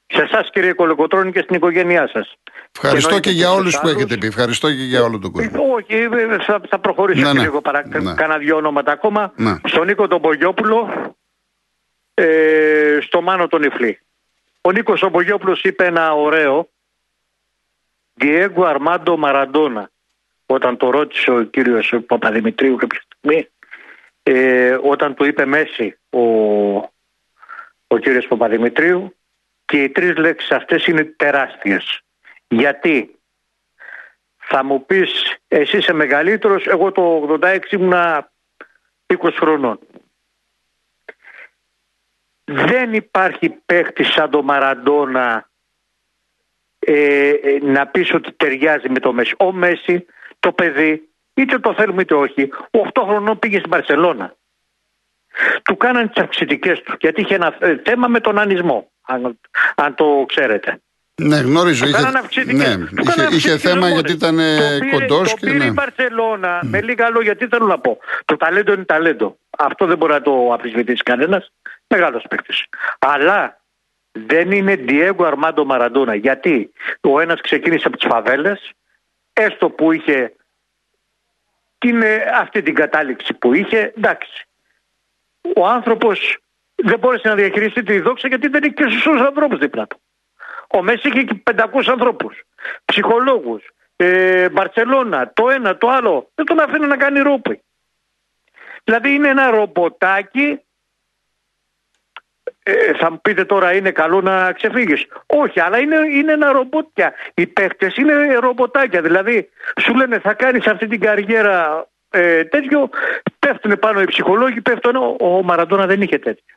Σε 0.06 0.22
εσάς 0.22 0.50
κύριε 0.50 0.72
Κολοκοτρώνη 0.72 1.32
και 1.32 1.40
στην 1.40 1.54
οικογένειά 1.56 2.08
σας. 2.12 2.34
Ευχαριστώ 2.74 3.14
Και 3.14 3.20
και 3.20 3.28
εννοείται 3.28 3.30
για 3.30 3.46
και 3.46 3.52
όλους 3.54 3.70
στους 3.72 3.82
που 3.82 3.88
άλλους. 3.88 4.00
έχετε 4.00 4.16
πει. 4.16 4.26
Ευχαριστώ 4.26 4.68
και 4.68 4.82
για 4.82 5.02
όλο 5.02 5.18
τον 5.18 5.30
κόσμο. 5.32 5.64
Ε, 5.64 5.72
Όχι, 5.74 5.94
ε, 5.94 6.38
θα, 6.38 6.60
θα 6.68 6.78
προχωρήσω 6.78 7.20
Ναι, 7.20 7.30
και 7.30 7.36
ναι. 7.36 7.42
λίγο 7.42 7.60
παρά. 7.60 7.82
Ναι. 7.86 8.14
Κάνα 8.14 8.38
δύο 8.38 8.56
ονόματα 8.56 8.92
ακόμα. 8.92 9.32
Ναι. 9.36 9.54
Στον 9.64 9.86
Νίκο 9.86 10.08
τον 10.08 10.20
Πογιόπουλο, 10.20 10.88
ε, 12.14 12.98
στο 13.00 13.22
Μάνο 13.22 13.46
τον 13.46 13.62
Ιφλή. 13.62 14.00
Ο 14.60 14.70
Νίκος 14.72 15.02
ο 15.02 15.10
Πογιόπουλος 15.10 15.62
είπε 15.62 15.84
ένα 15.84 16.12
ωραίο 16.14 16.68
Διέγκο 18.14 18.64
Αρμάντο 18.64 19.16
Μαραντόνα 19.16 19.90
όταν 20.46 20.76
το 20.76 20.90
ρώτησε 20.90 21.30
ο 21.30 21.42
κύριος 21.42 21.94
Παπαδημητρίου 22.06 22.76
κάποια 22.76 23.02
στιγμή 23.06 23.48
ε, 24.22 24.78
όταν 24.82 25.14
του 25.14 25.24
είπε 25.24 25.44
Μέση 25.44 25.98
ο, 26.10 26.20
ο 27.86 27.98
κύριος 28.00 28.26
Παπαδημητρίου 28.26 29.16
και 29.64 29.82
οι 29.82 29.90
τρεις 29.90 30.16
λέξεις 30.16 30.50
αυτές 30.50 30.86
είναι 30.86 31.04
τεράστιες. 31.04 32.00
Γιατί; 32.48 33.18
Θα 34.36 34.64
μου 34.64 34.86
πεις 34.86 35.36
εσύ 35.48 35.76
είσαι 35.76 35.92
μεγαλύτερος, 35.92 36.66
εγώ 36.66 36.92
το 36.92 37.38
86 37.42 37.58
ήμουνα 37.70 38.32
20 39.06 39.30
χρονών. 39.34 39.78
Δεν 42.44 42.94
υπάρχει 42.94 43.48
παίχτη 43.50 44.04
σαν 44.04 44.30
το 44.30 44.42
Μαραντόνα 44.42 45.50
ε, 46.78 47.28
ε, 47.28 47.58
να 47.62 47.86
πεις 47.86 48.14
ότι 48.14 48.32
ταιριάζει 48.32 48.88
με 48.88 48.98
το 48.98 49.12
Μέση. 49.12 49.34
Ο 49.38 49.52
Μέση, 49.52 50.06
το 50.44 50.52
παιδί, 50.52 51.08
είτε 51.34 51.58
το 51.58 51.74
θέλουμε 51.74 52.02
είτε 52.02 52.14
όχι, 52.14 52.48
8 52.70 53.02
χρονών 53.06 53.38
πήγε 53.38 53.58
στην 53.58 53.70
Παρσελώνα. 53.70 54.34
Του 55.62 55.76
κάνανε 55.76 56.08
τις 56.08 56.22
αυξητικές 56.22 56.82
του, 56.82 56.96
γιατί 57.00 57.20
είχε 57.20 57.34
ένα 57.34 57.54
ε, 57.58 57.76
θέμα 57.84 58.08
με 58.08 58.20
τον 58.20 58.38
ανισμό, 58.38 58.90
αν, 59.06 59.38
αν 59.74 59.94
το 59.94 60.24
ξέρετε. 60.28 60.78
Ναι, 61.22 61.36
γνωρίζω. 61.36 61.82
Του 61.84 61.88
Είχε, 61.90 61.96
κάνανε 61.98 62.18
αυξητικές. 62.18 62.76
ναι, 62.76 62.84
Του 62.86 62.94
είχε, 63.00 63.10
κάνανε 63.10 63.36
είχε 63.36 63.50
αυξητικές 63.50 63.60
θέμα 63.60 63.86
ορμόνες. 63.86 63.94
γιατί 63.94 64.12
ήταν 64.12 64.36
Το 64.36 64.78
πήρε- 64.84 64.92
κοντός 65.00 65.30
Το 65.30 65.36
και. 65.36 65.46
πήρε 65.46 65.58
Ναι. 65.58 65.64
η 65.64 65.70
Μπαρσελόνα. 65.74 66.60
Με 66.64 66.80
λίγα 66.82 67.10
λόγια, 67.10 67.36
τι 67.36 67.46
θέλω 67.46 67.66
να 67.66 67.78
πω; 67.78 67.98
Το 68.24 68.36
ταλέντο 68.36 68.72
είναι 68.72 68.84
ταλέντο. 68.84 69.36
Αυτό 69.58 69.86
δεν 69.86 69.96
μπορεί 69.96 70.12
να 70.12 70.22
το 70.22 70.52
αμφισβητήσει 70.52 71.02
κανένας. 71.02 71.52
Μεγάλος 71.86 72.24
παίκτης. 72.30 72.64
Αλλά 72.98 73.60
δεν 74.12 74.50
είναι 74.50 74.74
Διέγκο 74.76 75.24
Αρμάντο 75.24 75.64
Μαραντόνα. 75.64 76.14
Γιατί 76.14 76.72
ο 77.00 77.20
ένας 77.20 77.40
ξεκίνησε 77.40 77.86
από 77.86 77.96
τις 77.96 78.06
φαβέλες, 78.10 78.70
έστω 79.34 79.70
που 79.70 79.92
είχε 79.92 80.34
την, 81.78 82.02
ε, 82.02 82.14
αυτή 82.34 82.62
την 82.62 82.74
κατάληξη 82.74 83.34
που 83.34 83.54
είχε, 83.54 83.92
εντάξει. 83.96 84.46
Ο 85.56 85.66
άνθρωπος 85.66 86.38
δεν 86.74 86.98
μπόρεσε 86.98 87.28
να 87.28 87.34
διαχειριστεί 87.34 87.82
τη 87.82 88.00
δόξα 88.00 88.28
γιατί 88.28 88.48
δεν 88.48 88.62
είχε 88.62 88.72
και 88.72 88.88
στου 88.88 89.24
ανθρώπους 89.24 89.58
δίπλα 89.58 89.86
του. 89.86 90.00
Ο 90.68 90.82
Μέση 90.82 91.08
είχε 91.08 91.22
και 91.22 91.42
500 91.44 91.88
ανθρώπους, 91.88 92.42
ψυχολόγους, 92.84 93.62
ε, 93.96 94.48
Μπαρσελόνα, 94.48 95.32
το 95.32 95.50
ένα, 95.50 95.76
το 95.76 95.88
άλλο. 95.88 96.30
Δεν 96.34 96.44
τον 96.44 96.60
αφήνει 96.60 96.86
να 96.86 96.96
κάνει 96.96 97.20
ρούπι. 97.20 97.62
Δηλαδή 98.84 99.14
είναι 99.14 99.28
ένα 99.28 99.50
ρομποτάκι. 99.50 100.60
Ε, 102.66 102.94
θα 102.94 103.10
μου 103.10 103.20
πείτε 103.20 103.44
τώρα 103.44 103.74
είναι 103.74 103.90
καλό 103.90 104.20
να 104.20 104.52
ξεφύγεις. 104.52 105.06
Όχι, 105.26 105.60
αλλά 105.60 105.78
είναι, 105.78 105.96
είναι 106.12 106.32
ένα 106.32 106.52
ρομπότια. 106.52 107.12
Οι 107.34 107.46
παίχτες 107.46 107.96
είναι 107.96 108.34
ρομποτάκια. 108.34 109.02
Δηλαδή 109.02 109.48
σου 109.80 109.94
λένε 109.94 110.18
θα 110.18 110.34
κάνεις 110.34 110.66
αυτή 110.66 110.86
την 110.86 111.00
καριέρα 111.00 111.86
ε, 112.10 112.44
τέτοιο. 112.44 112.88
Πέφτουν 113.38 113.78
πάνω 113.78 114.00
οι 114.00 114.04
ψυχολόγοι, 114.04 114.60
πέφτουν. 114.60 114.96
Ο, 114.96 115.16
ο 115.18 115.42
Μαραντόνα 115.42 115.86
δεν 115.86 116.02
είχε 116.02 116.18
τέτοιο. 116.18 116.54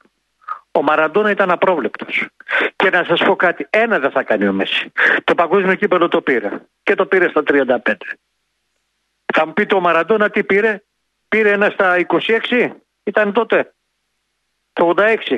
Ο 0.71 0.81
Μαραντόνα 0.81 1.29
ήταν 1.29 1.51
απρόβλεπτος. 1.51 2.27
Και 2.75 2.89
να 2.89 3.03
σας 3.03 3.23
πω 3.23 3.35
κάτι, 3.35 3.67
ένα 3.69 3.99
δεν 3.99 4.11
θα 4.11 4.23
κάνει 4.23 4.47
ο 4.47 4.53
Μέση. 4.53 4.91
Το 5.23 5.35
παγκόσμιο 5.35 5.75
κύπελο 5.75 6.07
το 6.07 6.21
πήρε. 6.21 6.49
Και 6.83 6.95
το 6.95 7.05
πήρε 7.05 7.29
στα 7.29 7.43
35. 7.47 7.93
Θα 9.33 9.45
μου 9.45 9.53
πείτε 9.53 9.75
ο 9.75 9.79
Μαραντόνα 9.79 10.29
τι 10.29 10.43
πήρε; 10.43 10.81
Πήρε 11.27 11.51
ένα 11.51 11.69
στα 11.69 11.95
26. 12.49 12.71
Ήταν 13.03 13.33
τότε. 13.33 13.71
Το 14.77 14.93
86. 15.29 15.37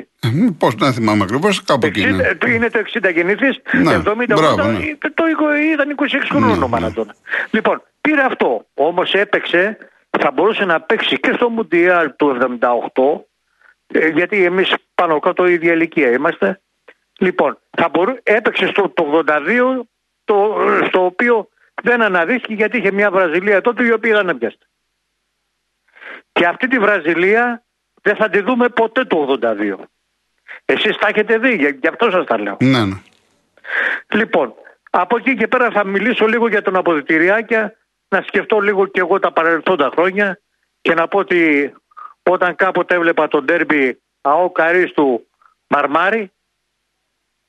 Πώς 0.58 0.74
να 0.74 0.92
θυμάμαι 0.92 1.22
ακριβώς, 1.22 1.62
κάπου 1.64 1.86
εκεί. 1.86 2.04
ναι. 2.06 2.30
60, 2.44 2.46
είναι 2.48 2.70
το 2.70 2.82
60 2.92 3.12
γεννηθής, 3.12 3.60
Ναι, 3.72 3.96
70 3.96 4.24
μπράβο, 4.26 4.62
80, 4.62 4.66
ναι. 4.66 4.96
το, 4.98 5.12
το 5.14 5.24
ήταν 5.72 5.94
26 5.98 6.04
χρονών 6.30 6.58
Ναι, 6.58 6.64
ο 6.64 6.68
Μαραντόνα. 6.68 7.14
Λοιπόν, 7.50 7.82
πήρε 8.00 8.22
αυτό. 8.22 8.66
Όμως 8.74 9.12
έπαιξε, 9.12 9.78
θα 10.18 10.30
μπορούσε 10.30 10.64
να 10.64 10.80
παίξει 10.80 11.20
και 11.20 11.32
στο 11.34 11.48
Μουντιάλ 11.48 12.16
του 12.16 12.38
78, 12.60 13.98
ε, 14.00 14.08
γιατί 14.08 14.44
εμείς 14.44 14.74
πάνω 14.94 15.18
κάτω 15.18 15.48
η 15.48 15.52
ίδια 15.52 15.72
ηλικία 15.72 16.10
είμαστε. 16.10 16.60
Λοιπόν, 17.18 17.58
θα 17.70 17.88
μπορού, 17.88 18.14
έπαιξε 18.22 18.66
στο 18.66 18.88
το 18.88 19.22
82, 19.26 19.80
το, 20.24 20.56
στο 20.88 21.04
οποίο 21.04 21.48
δεν 21.82 22.02
αναδείχθηκε 22.02 22.54
γιατί 22.54 22.78
είχε 22.78 22.92
μια 22.92 23.10
Βραζιλία 23.10 23.60
τότε 23.60 23.84
η 23.84 23.92
οποία 23.92 24.16
δεν 24.16 24.28
έπιαστε. 24.28 24.64
Και 26.32 26.46
αυτή 26.46 26.68
τη 26.68 26.78
Βραζιλία 26.78 27.64
δεν 28.02 28.16
θα 28.16 28.28
τη 28.28 28.40
δούμε 28.40 28.68
ποτέ 28.68 29.04
το 29.04 29.38
82. 29.42 29.74
Εσείς 30.64 30.96
τα 30.96 31.08
έχετε 31.08 31.38
δει, 31.38 31.54
γι' 31.54 31.78
γι' 31.80 31.88
αυτό 31.88 32.10
σας 32.10 32.26
τα 32.26 32.40
λέω. 32.40 32.56
Ναι, 32.60 32.84
ναι. 32.84 32.96
Λοιπόν, 34.12 34.54
από 34.90 35.16
εκεί 35.16 35.36
και 35.36 35.46
πέρα 35.46 35.70
θα 35.70 35.84
μιλήσω 35.84 36.26
λίγο 36.26 36.48
για 36.48 36.62
τον 36.62 36.76
αποδητηριάκια, 36.76 37.76
να 38.08 38.22
σκεφτώ 38.26 38.60
λίγο 38.60 38.86
και 38.86 39.00
εγώ 39.00 39.18
τα 39.18 39.32
παρελθόντα 39.32 39.90
χρόνια 39.92 40.40
και 40.80 40.94
να 40.94 41.08
πω 41.08 41.18
ότι 41.18 41.72
όταν 42.22 42.56
κάποτε 42.56 42.94
έβλεπα 42.94 43.28
τον 43.28 43.46
τέρμπι 43.46 44.00
ΑΟ 44.20 44.50
Καρίστου 44.50 45.26
Μαρμάρι 45.66 46.30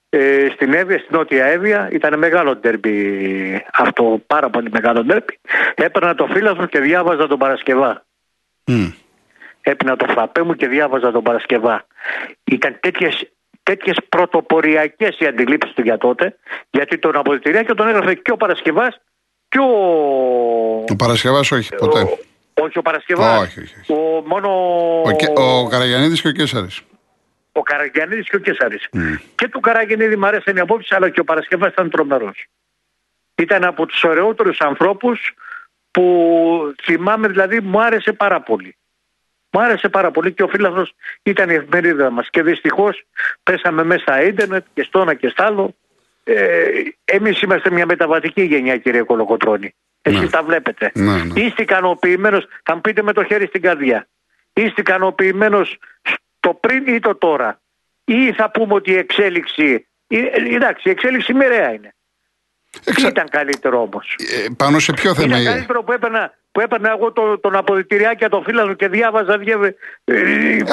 ε, 0.10 0.48
στην 0.54 0.74
Εύβοια, 0.74 0.98
στην 0.98 1.18
Νότια 1.18 1.46
Εύβοια, 1.46 1.90
ήταν 1.92 2.20
μεγάλο 2.20 2.58
τέρμπι 2.58 3.66
αυτό, 3.74 4.22
πάρα 4.28 4.50
πολύ 4.50 4.70
μεγάλο 4.72 5.06
τέρμπι. 5.06 5.40
Έπαιρνα 5.76 6.16
το 6.16 6.26
φύλαθρο 6.26 6.66
και 6.66 6.80
διάβαζα 6.80 7.28
τον 7.28 7.40
Παρασκευά. 7.40 8.06
Μμ. 8.66 8.90
Έπινα 9.62 9.96
το 9.96 10.06
φραπέ 10.10 10.44
μου 10.44 10.54
και 10.56 10.68
διάβαζα 10.68 11.12
τον 11.12 11.24
Παρασκευά. 11.24 11.86
Ήταν 12.44 12.78
τέτοιες, 12.80 13.32
τέτοιες 13.64 13.98
πρωτοποριακές 14.10 15.16
οι 15.20 15.26
αντιλήψεις 15.26 15.74
του 15.74 15.82
για 15.82 15.98
τότε, 15.98 16.38
γιατί 16.70 16.98
τον 16.98 17.16
αποδητηριάκιο 17.16 17.76
τον 17.76 17.88
έγραφε 17.88 18.14
και 18.14 18.32
ο 18.32 18.38
Παρασκευάς 18.38 18.98
και 19.50 19.60
ο... 19.60 19.70
Ο 20.92 20.96
Παρασκευάς 20.98 21.52
όχι, 21.52 21.76
ποτέ. 21.76 22.00
ο- 22.02 22.20
όχι 22.64 22.78
ο 22.78 22.82
Παρασκευάς. 22.82 23.42
Όχι, 23.42 23.60
όχι, 23.60 23.74
όχι. 23.80 23.92
Ο, 23.94 24.24
μόνο 24.26 24.50
Ο, 25.06 25.12
Κε- 25.12 25.38
ο 25.38 25.68
Καραγιανίδης 25.68 26.22
και 26.22 26.28
ο 26.28 26.32
Κέσσαρης. 26.32 26.82
ο 27.52 27.62
Καραγιαννίδης 27.62 28.30
και 28.30 28.36
ο 28.36 28.40
Κέσσαρης. 28.40 28.88
Και 29.36 29.48
του 29.48 29.60
Καραγιαννίδη 29.60 30.16
μου 30.16 30.26
αρέσαν 30.26 30.56
οι 30.56 30.60
απόψεις, 30.60 30.92
αλλά 30.92 31.10
και 31.10 31.20
ο 31.20 31.24
Παρασκευάς 31.24 31.72
ήταν 31.72 31.90
τρομερός. 31.90 32.46
Ήταν 33.36 33.64
από 33.64 33.86
τους 33.86 34.04
ωραιότερους 34.04 34.60
ανθρώπους 34.62 35.34
που 35.92 36.74
θυμάμαι, 36.84 37.28
δηλαδή 37.28 37.60
μου 37.62 37.82
άρεσε 37.84 38.14
πάρα 38.14 38.42
πολύ. 38.42 38.76
Μου 39.52 39.62
άρεσε 39.62 39.90
πάρα 39.90 40.12
πολύ 40.12 40.34
και 40.34 40.44
ο 40.44 40.48
φίλαθρος 40.48 40.94
ήταν 41.24 41.50
η 41.50 41.54
εφημερίδα 41.54 42.10
μας 42.10 42.28
και 42.30 42.44
δυστυχώς 42.44 43.04
πέσαμε 43.44 43.84
μέσα 43.84 44.02
στα 44.02 44.24
ίντερνετ 44.24 44.66
και 44.74 44.84
στο 44.84 45.00
ένα 45.02 45.14
και 45.14 45.28
στο 45.28 45.44
άλλο. 45.44 45.76
Ε, 46.24 46.64
εμείς 47.06 47.42
είμαστε 47.42 47.72
μια 47.72 47.86
μεταβατική 47.86 48.42
γενιά 48.42 48.78
κύριε 48.78 49.02
Κολοκοτρώνη. 49.02 49.74
Εσείς 50.02 50.20
Ναι. 50.20 50.30
τα 50.30 50.44
βλέπετε. 50.44 50.92
Ναι, 50.94 51.24
ναι. 51.24 51.42
Είστε 51.42 51.62
ικανοποιημένος, 51.62 52.48
θα 52.64 52.76
μου 52.76 52.82
πείτε 52.82 53.02
με 53.02 53.14
το 53.14 53.24
χέρι 53.24 53.46
στην 53.46 53.62
καρδιά. 53.62 54.08
Είστε 54.54 54.82
ικανοποιημένος 54.82 55.78
το 56.40 56.54
πριν 56.54 56.96
ή 56.96 57.00
το 57.00 57.16
τώρα; 57.16 57.60
Ή 58.04 58.34
θα 58.34 58.52
πούμε 58.52 58.74
ότι 58.74 58.92
η 58.92 58.96
εξέλιξη, 58.98 59.88
ε, 60.08 60.18
εντάξει 60.56 60.88
η 60.88 60.92
εξέλιξη 60.92 61.34
μοιραία 61.34 61.74
είναι. 61.74 61.94
Τι 62.96 63.08
ήταν 63.08 63.30
καλύτερο 63.30 63.82
όμως. 63.82 64.16
Ε, 64.18 64.48
πάνω 64.58 64.80
σε 64.80 64.94
ποιο 64.94 65.14
θέμα. 65.16 65.28
Ήταν 65.28 65.42
ε, 65.42 65.44
καλύτερο 65.44 65.84
που 65.84 65.92
έπαιρνα, 65.92 66.34
που 66.52 66.60
έπαιρνα 66.62 66.90
εγώ 66.98 67.12
το, 67.12 67.40
τον 67.40 67.56
αποδητηριάκια 67.56 68.30
των 68.30 68.44
φίλων 68.44 68.76
και 68.76 68.88
διάβαζα. 68.88 69.38
Διαβε... 69.38 69.76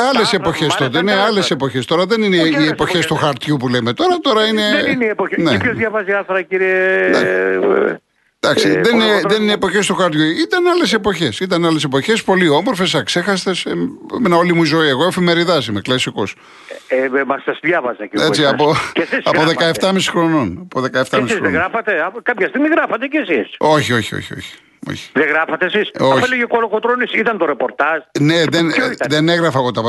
Άλλες 0.08 0.32
εποχές 0.32 0.74
τότε. 0.74 1.02
Ναι, 1.02 1.14
άλλες 1.14 1.50
εποχές. 1.50 1.84
Τώρα 1.86 2.06
δεν 2.06 2.22
είναι 2.22 2.40
Όχι 2.40 2.50
οι 2.52 2.54
άλλες 2.54 2.70
εποχές 2.70 2.94
εποχές. 2.94 3.06
του 3.06 3.14
χαρτιού 3.14 3.56
που 3.56 3.68
λέμε 3.68 3.92
τώρα. 3.92 4.18
Τώρα 4.22 4.46
είναι. 4.46 4.62
Δεν 4.82 4.92
είναι 4.92 5.04
η 5.04 5.08
εποχή. 5.08 5.42
Ναι. 5.42 5.50
Και 5.50 5.58
ποιο 5.58 5.72
διαβάζει 5.74 6.12
άρθρα, 6.12 6.42
κύριε. 6.42 7.08
Ναι. 7.10 7.18
ε, 7.18 7.96
Εντάξει, 8.40 8.68
Ε, 8.68 8.70
δεν, 8.72 8.80
είναι, 8.80 9.04
Κολοκοτρώνη 9.04 9.20
δεν 9.32 9.36
είναι 9.42 9.44
μου. 9.46 9.52
εποχές 9.52 9.86
του 9.86 9.94
χαρτιού. 9.94 10.20
Ήταν 10.22 10.66
άλλες 10.66 10.92
εποχές. 10.92 11.40
Ήταν 11.40 11.64
άλλες 11.64 11.84
εποχές, 11.84 12.22
πολύ 12.22 12.48
όμορφες, 12.48 12.94
αξέχαστες. 12.94 13.66
Εμένα 14.16 14.36
όλη 14.36 14.52
μου 14.54 14.62
η 14.62 14.66
ζωή. 14.66 14.88
Εγώ 14.88 15.04
εφημεριδάς 15.06 15.66
είμαι, 15.66 15.80
κλασικός. 15.80 16.34
Ε, 16.88 16.96
ε, 17.18 17.24
μα 17.26 17.38
σας 17.44 17.58
διάβαζα 17.62 18.06
και 18.06 18.10
εγώ. 18.14 18.24
Έτσι, 18.26 18.40
εσάς. 18.42 18.52
από, 18.52 18.74
Και 18.92 19.02
εσείς 19.02 19.20
από 19.24 19.40
γράφατε. 19.40 19.70
17,5 19.80 20.08
χρονών. 20.10 20.58
Από 20.62 20.80
17,5 20.80 20.90
Και 20.90 21.16
εσείς 21.16 21.28
δεν 21.28 21.28
χρονών. 21.36 21.52
γράφατε. 21.52 22.02
Από- 22.04 22.20
Κάποια 22.22 22.48
στιγμή 22.48 22.68
γράφατε 22.68 23.06
κι 23.06 23.16
εσείς. 23.16 23.54
Όχι, 23.58 23.92
όχι, 23.92 24.14
όχι. 24.14 24.32
όχι. 24.34 24.54
Όχι. 24.90 25.10
Δεν 25.12 25.26
γράφατε 25.28 25.64
εσείς. 25.64 25.90
Όχι. 26.00 26.12
Αυτό 26.12 26.24
έλεγε 26.24 26.44
Κολοκοτρόνη, 26.44 27.04
ήταν 27.14 27.38
το 27.38 27.44
ρεπορτάζ. 27.46 27.98
Ναι, 28.20 28.44
δεν, 28.50 28.66
Ποιο 28.66 28.90
ήταν; 28.90 29.06
δεν 29.10 29.28
έγραφα 29.28 29.58
εγώ 29.58 29.70
τα, 29.70 29.82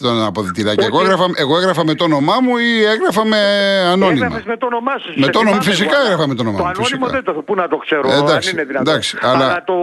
τον 0.00 0.24
αποδητηράκι. 0.24 0.84
Εγώ 0.84 0.96
Όχι. 0.98 1.04
έγραφα, 1.06 1.26
εγώ 1.36 1.56
έγραφα 1.58 1.84
με 1.84 1.94
το 1.94 2.04
όνομά 2.04 2.36
μου 2.42 2.56
ή 2.56 2.84
έγραφα 2.84 3.24
με 3.26 3.36
ανώνυμα; 3.92 4.26
Έγραφες 4.26 4.44
με 4.46 4.56
το 4.56 4.66
όνομά 4.66 4.92
σου. 4.98 5.12
Με 5.16 5.24
Σε 5.24 5.30
το 5.30 5.38
όνομα- 5.38 5.56
θυμάμαι 5.56 5.70
φυσικά 5.70 5.96
εγώ, 5.96 6.04
έγραφα 6.06 6.26
με 6.28 6.34
το 6.34 6.42
όνομά 6.42 6.56
Το 6.58 6.64
μου, 6.64 6.68
ανώνυμο 6.70 7.06
φυσικά. 7.06 7.08
δεν 7.22 7.24
το 7.24 7.32
πού 7.42 7.54
να 7.54 7.68
το 7.68 7.76
ξέρω, 7.76 8.10
Ε, 8.10 8.16
εντάξει, 8.16 8.48
αν 8.48 8.54
είναι 8.54 8.64
δυνατόν. 8.64 8.88
εντάξει, 8.88 9.18
αλλά- 9.20 9.64
το... 9.64 9.74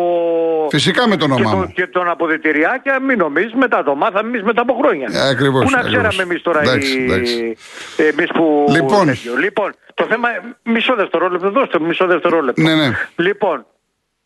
Φυσικά 0.69 1.07
με 1.07 1.15
το 1.17 1.25
και, 1.25 1.31
όνομά 1.33 1.51
το, 1.51 1.57
μου. 1.57 1.71
και 1.73 1.87
τον 1.87 2.09
αποδητηριάκια, 2.09 2.99
μην 2.99 3.17
νομίζεις, 3.17 3.53
μετά 3.53 3.83
το 3.83 3.95
μάθαμε 3.95 4.27
εμείς 4.29 4.43
μετά 4.43 4.61
από 4.61 4.73
χρόνια. 4.81 5.07
Ε, 5.11 5.29
ακριβώς, 5.29 5.63
Πού 5.63 5.69
να 5.69 5.77
ακριβώς. 5.79 6.01
ξέραμε 6.07 6.23
εμείς 6.23 6.41
τώρα 6.41 6.61
Εντάξει, 6.61 6.99
οι... 6.99 7.03
εντάξει. 7.03 7.57
εμείς 8.11 8.29
που. 8.33 8.65
Λοιπόν. 8.69 9.05
τέτοιο. 9.05 9.35
λοιπόν, 9.35 9.75
το 9.93 10.05
θέμα. 10.09 10.27
Μισό 10.63 10.95
δευτερόλεπτο, 10.95 11.49
δώστε 11.51 11.79
μου 11.79 11.85
μισό 11.85 12.05
δευτερόλεπτο. 12.05 12.61
Ναι, 12.61 12.75
ναι. 12.75 12.89
Λοιπόν, 13.15 13.65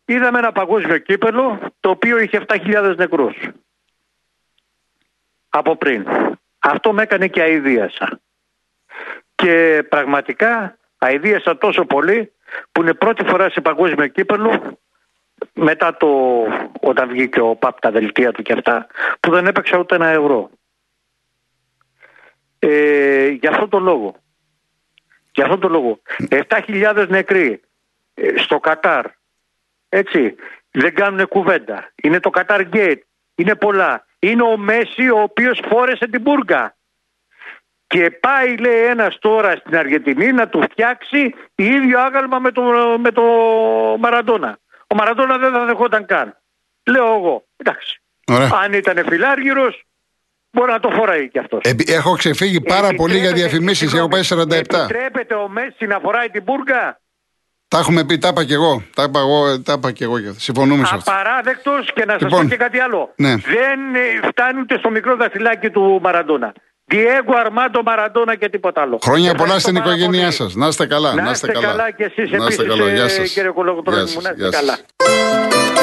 είδαμε 0.04 0.38
ένα 0.38 0.52
παγκόσμιο 0.52 0.98
κύπελο 0.98 1.72
το 1.80 1.90
οποίο 1.90 2.18
είχε 2.18 2.44
7.000 2.46 2.94
νεκρούς. 2.96 3.36
Από 5.48 5.76
πριν. 5.76 6.06
Αυτό 6.58 6.92
με 6.92 7.02
έκανε 7.02 7.28
και 7.28 7.42
αηδίασα. 7.42 8.20
Και 9.34 9.86
πραγματικά 9.88 10.78
αηδίασα 10.98 11.58
τόσο 11.58 11.84
πολύ 11.84 12.32
που 12.72 12.82
είναι 12.82 12.94
πρώτη 12.94 13.24
φορά 13.24 13.50
σε 13.50 13.60
παγκόσμιο 13.60 14.06
κύπελο 14.06 14.78
μετά 15.52 15.96
το 15.96 16.08
όταν 16.80 17.08
βγήκε 17.08 17.40
ο 17.40 17.56
ΠΑΠ 17.56 17.80
τα 17.80 17.90
δελτία 17.90 18.32
του 18.32 18.42
και 18.42 18.52
αυτά 18.52 18.86
που 19.20 19.30
δεν 19.30 19.46
έπαιξα 19.46 19.78
ούτε 19.78 19.94
ένα 19.94 20.08
ευρώ. 20.08 20.50
Ε, 22.58 23.26
για 23.28 23.50
αυτό 23.50 23.68
το 23.68 23.78
λόγο. 23.78 24.16
Για 25.32 25.44
αυτό 25.44 25.58
το 25.58 25.68
λόγο. 25.68 26.00
7.000 26.28 27.06
νεκροί 27.08 27.60
ε, 28.14 28.36
στο 28.36 28.60
Κατάρ. 28.60 29.06
Έτσι. 29.96 30.34
Δεν 30.70 30.94
κάνουν 30.94 31.28
κουβέντα. 31.28 31.92
Είναι 32.02 32.20
το 32.20 32.30
Κατάρ 32.30 32.60
Gate. 32.72 32.98
Είναι 33.34 33.54
πολλά. 33.54 34.06
Είναι 34.18 34.42
ο 34.42 34.56
Μέση 34.56 35.08
ο 35.10 35.20
οποίος 35.20 35.60
φόρεσε 35.68 36.06
την 36.08 36.20
μπουργκα. 36.20 36.76
Και 37.86 38.10
πάει 38.10 38.56
λέει 38.56 38.84
ένας 38.84 39.18
τώρα 39.18 39.56
στην 39.56 39.76
Αργεντινή 39.76 40.32
να 40.32 40.48
του 40.48 40.62
φτιάξει 40.62 41.34
ίδιο 41.54 42.00
άγαλμα 42.00 42.38
με 42.38 42.50
το, 42.50 42.62
με 42.98 43.10
το 43.10 43.22
Μαραντόνα. 43.98 44.58
Ο 44.86 44.94
Μαραντόνα 44.94 45.38
δεν 45.38 45.52
θα 45.52 45.64
δεχόταν 45.64 46.06
καν. 46.06 46.38
Λέω 46.90 47.06
εγώ. 47.14 47.44
Εντάξει. 47.56 48.02
Ωραία. 48.32 48.48
Αν 48.64 48.72
ήταν 48.72 49.04
φιλάργυρος 49.08 49.84
μπορεί 50.50 50.70
να 50.72 50.80
το 50.80 50.90
φοράει 50.90 51.28
κι 51.28 51.38
αυτός. 51.38 51.60
Επι- 51.64 51.90
έχω 51.90 52.16
ξεφύγει 52.16 52.60
πάρα 52.60 52.88
πολύ 52.94 53.12
για 53.18 53.28
Επιτρέπεται- 53.28 53.50
διαφημίσεις. 53.50 53.94
Έχω 53.94 54.08
πάει 54.08 54.22
47. 54.22 54.78
Επιτρέπεται 54.78 55.34
ο 55.34 55.48
Μέση 55.48 55.86
να 55.86 55.98
φοράει 55.98 56.28
την 56.30 56.42
μπουργκα; 56.42 57.00
Τα 57.74 57.80
έχουμε 57.80 58.04
πει, 58.04 58.18
τα 58.18 58.28
είπα 58.28 58.44
και 58.44 58.54
εγώ. 58.54 58.82
Τα 58.94 59.02
είπα, 59.02 59.20
εγώ, 59.20 59.60
τα 59.60 59.72
είπα 59.72 59.90
και 59.92 60.04
εγώ. 60.04 60.20
και- 60.20 60.32
Συμφωνούμε 60.36 60.84
σε 60.86 60.94
αυτό. 60.94 61.10
Απαράδεκτος 61.12 61.92
και 61.94 62.04
να 62.04 62.12
σας 62.12 62.22
Λοιπόν, 62.22 62.40
πω 62.42 62.48
και 62.48 62.56
κάτι 62.56 62.78
άλλο. 62.78 63.12
ναι. 63.16 63.28
Δεν 63.28 63.78
ε, 63.94 64.26
φτάνει 64.28 64.60
ούτε 64.60 64.78
στο 64.78 64.90
μικρό 64.90 65.16
δαχτυλάκι 65.16 65.70
του 65.70 65.98
Μαραντόνα. 66.02 66.52
Διέγκο 66.84 67.34
Αρμάντο 67.44 67.82
Μαραντόνα 67.82 68.34
και 68.34 68.48
τίποτα 68.48 68.80
άλλο. 68.80 68.98
Χρόνια 69.02 69.30
πολλά 69.34 69.42
Ευχαριστώ 69.44 69.68
στην 69.68 69.74
πάρα 69.82 69.90
οικογένειά 69.90 70.20
πολύ. 70.20 70.32
σας. 70.32 70.54
Να 70.54 70.66
είστε 70.66 70.86
καλά. 70.86 71.14
Να 71.14 71.30
είστε 71.30 71.52
καλά 71.52 71.90
και 71.90 72.04
εσείς 72.04 72.30
Να 72.30 72.46
είστε 72.46 72.62
επίσης, 72.62 72.78
καλά. 72.78 72.92
Γεια 72.92 73.04
ε, 73.04 73.08
σας. 73.08 73.30
κύριε 73.32 73.50
Κολοκοτρώνη 73.50 74.02
Γεια 74.02 74.12
μου, 74.14 74.20
να 74.22 74.28
σας, 74.28 74.36
είστε 74.38 74.48
γεια 74.48 74.58
καλά. 74.58 75.73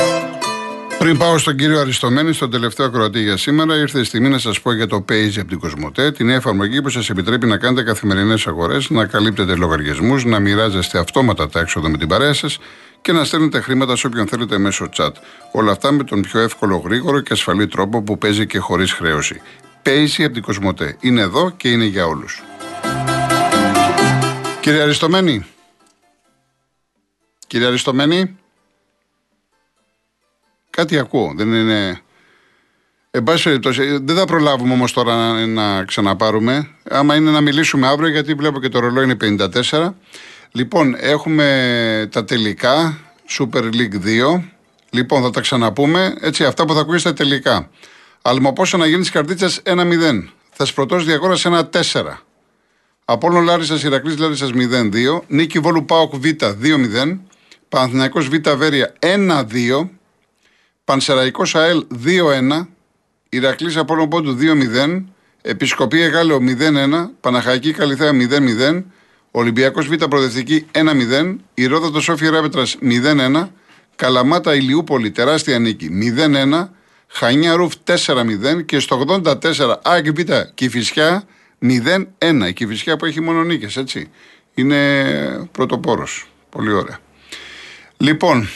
Σας. 1.02 1.10
Πριν 1.10 1.18
πάω 1.18 1.38
στον 1.38 1.56
κύριο 1.56 1.80
Αριστομένη, 1.80 2.34
στον 2.34 2.52
τελευταίο 2.52 2.86
ακροατή 2.86 3.22
για 3.22 3.38
σήμερα, 3.38 3.76
ήρθε 3.76 4.00
η 4.00 4.04
στιγμή 4.04 4.30
να 4.30 4.38
σας 4.38 4.62
πω 4.62 4.74
για 4.74 4.88
το 4.88 5.06
Page 5.10 5.38
από 5.38 5.48
την 5.48 5.60
Κοσμοτέ, 5.60 6.12
τη 6.12 6.24
νέα 6.24 6.36
εφαρμογή 6.36 6.82
που 6.82 6.90
σας 6.90 7.10
επιτρέπει 7.10 7.46
να 7.48 7.58
κάνετε 7.58 7.84
καθημερινές 7.84 8.48
αγορές, 8.48 8.90
να 8.90 9.06
καλύπτετε 9.06 9.56
λογαριασμούς, 9.56 10.26
να 10.26 10.40
μοιράζεστε 10.40 11.00
αυτόματα 11.00 11.50
τα 11.50 11.60
έξοδα 11.60 11.90
με 11.90 11.98
την 11.98 12.08
παρέα 12.08 12.34
σας 12.34 12.60
και 13.02 13.12
να 13.12 13.24
στέλνετε 13.24 13.60
χρήματα 13.60 13.96
σε 13.96 14.08
όποιον 14.08 14.28
θέλετε 14.28 14.58
μέσω 14.58 14.90
chat. 14.98 15.12
Όλα 15.52 15.72
αυτά 15.72 15.92
με 15.92 16.04
τον 16.04 16.22
πιο 16.22 16.40
εύκολο, 16.40 16.78
γρήγορο 16.78 17.20
και 17.20 17.34
ασφαλή 17.34 17.68
τρόπο 17.68 18.02
που 18.02 18.18
παίζει 18.18 18.48
και 18.48 18.60
χωρίς 18.60 18.92
χρέωση. 18.92 19.42
Page 19.84 20.24
από 20.24 20.34
την 20.34 20.42
Κοσμοτέ. 20.42 20.98
Είναι 21.00 21.22
εδώ 21.22 21.50
και 21.58 21.70
είναι 21.70 21.86
για 21.86 22.06
όλους. 22.06 22.44
Κύριε 24.60 24.82
Αριστομένη. 24.82 25.46
Κύριε 27.48 27.68
Αριστομένη. 27.68 28.41
Κάτι 30.72 30.98
ακούω. 30.98 31.34
Δεν 31.36 31.54
είναι. 31.54 32.02
Εν 33.12 33.24
πάση 33.24 33.44
περιπτώσει, 33.44 33.98
δεν 34.04 34.16
θα 34.16 34.26
προλάβουμε 34.26 34.74
όμως 34.74 34.94
τώρα 34.94 35.16
να, 35.16 35.46
να 35.46 35.84
ξαναπάρουμε. 35.84 36.70
Άμα 36.90 37.16
είναι 37.16 37.32
να 37.32 37.42
μιλήσουμε 37.42 37.88
αύριο, 37.88 38.10
γιατί 38.10 38.34
βλέπω 38.34 38.60
και 38.60 38.70
το 38.70 38.80
ρολόι 38.80 39.04
είναι 39.04 39.18
54. 39.72 39.94
Λοιπόν, 40.52 40.96
έχουμε 41.00 42.08
τα 42.12 42.24
τελικά 42.24 42.98
Super 43.40 43.64
League 43.64 44.36
2. 44.36 44.44
Λοιπόν, 44.90 45.22
θα 45.22 45.30
τα 45.30 45.42
ξαναπούμε. 45.42 46.16
Έτσι, 46.20 46.46
αυτά 46.46 46.66
που 46.66 46.74
θα 46.74 46.80
ακούγεις 46.80 47.02
στα 47.02 47.14
τελικά. 47.14 47.70
Αλμοπόσο 48.22 48.78
να 48.78 48.86
γίνεις 48.86 49.10
καρτίτσα 49.10 49.50
1-0. 49.64 50.30
Θεσπρωτός 50.52 51.06
Διακόρα 51.06 51.36
1-4. 51.36 52.24
Απόλλων 53.06 53.44
Λάρισας 53.44 53.84
Ηρακλής 53.84 54.18
Λάρισας 54.18 54.50
0-2. 54.54 55.22
Νίκη 55.28 55.60
Βόλου 55.60 55.86
Πάοκ 55.86 56.16
Β 56.16 56.26
2-0. 56.62 57.20
Παναθηναϊκός 57.70 58.28
Β 58.28 58.50
Βέρεια 58.50 58.94
1-2. 59.00 59.90
Πανσεραϊκός 60.92 61.56
ΑΕΛ 61.56 61.86
2-1. 62.06 62.68
Ηρακλής 63.30 63.78
Απόλλων 63.78 64.10
Πόντου 64.10 64.38
2-0. 64.40 65.04
Επισκοπή 65.42 66.02
Εγάλεο 66.02 66.40
0-1. 66.42 67.10
Παναχαϊκή 67.22 67.74
Καλυθέα 67.74 68.12
0-0. 68.12 68.84
Ολυμπιακός 69.32 69.88
Β 69.88 69.94
Προοδευτική 69.94 70.66
1-0. 70.72 71.36
Ηρόδοτο 71.54 72.02
Σόφια 72.02 72.30
Ράπετρας 72.30 72.78
0-1. 72.82 73.50
Καλαμάτα 73.96 74.56
Ηλιούπολη 74.56 75.12
τεράστια 75.12 75.60
νίκη 75.60 75.90
0-1. 75.90 76.70
Χανιά 77.08 77.56
Ρουφ 77.56 77.74
4-0 77.84 78.62
και 78.66 78.80
στο 78.80 79.06
84 79.24 79.76
ΑΕΚ 79.82 80.12
Β 80.12 80.20
Κηφισιά 80.54 81.24
0-1. 81.62 82.48
Η 82.48 82.54
Κηφισιά 82.54 82.98
που 82.98 83.06
έχει 83.06 83.22
μόνο 83.22 83.44
νίκες, 83.44 83.78
έτσι. 83.78 84.10
Είναι 84.54 85.50
πρωτοπόρος. 85.52 86.28
Πολύ 86.50 86.72
ωραία. 86.72 87.00
Λοιπόν, 87.98 88.48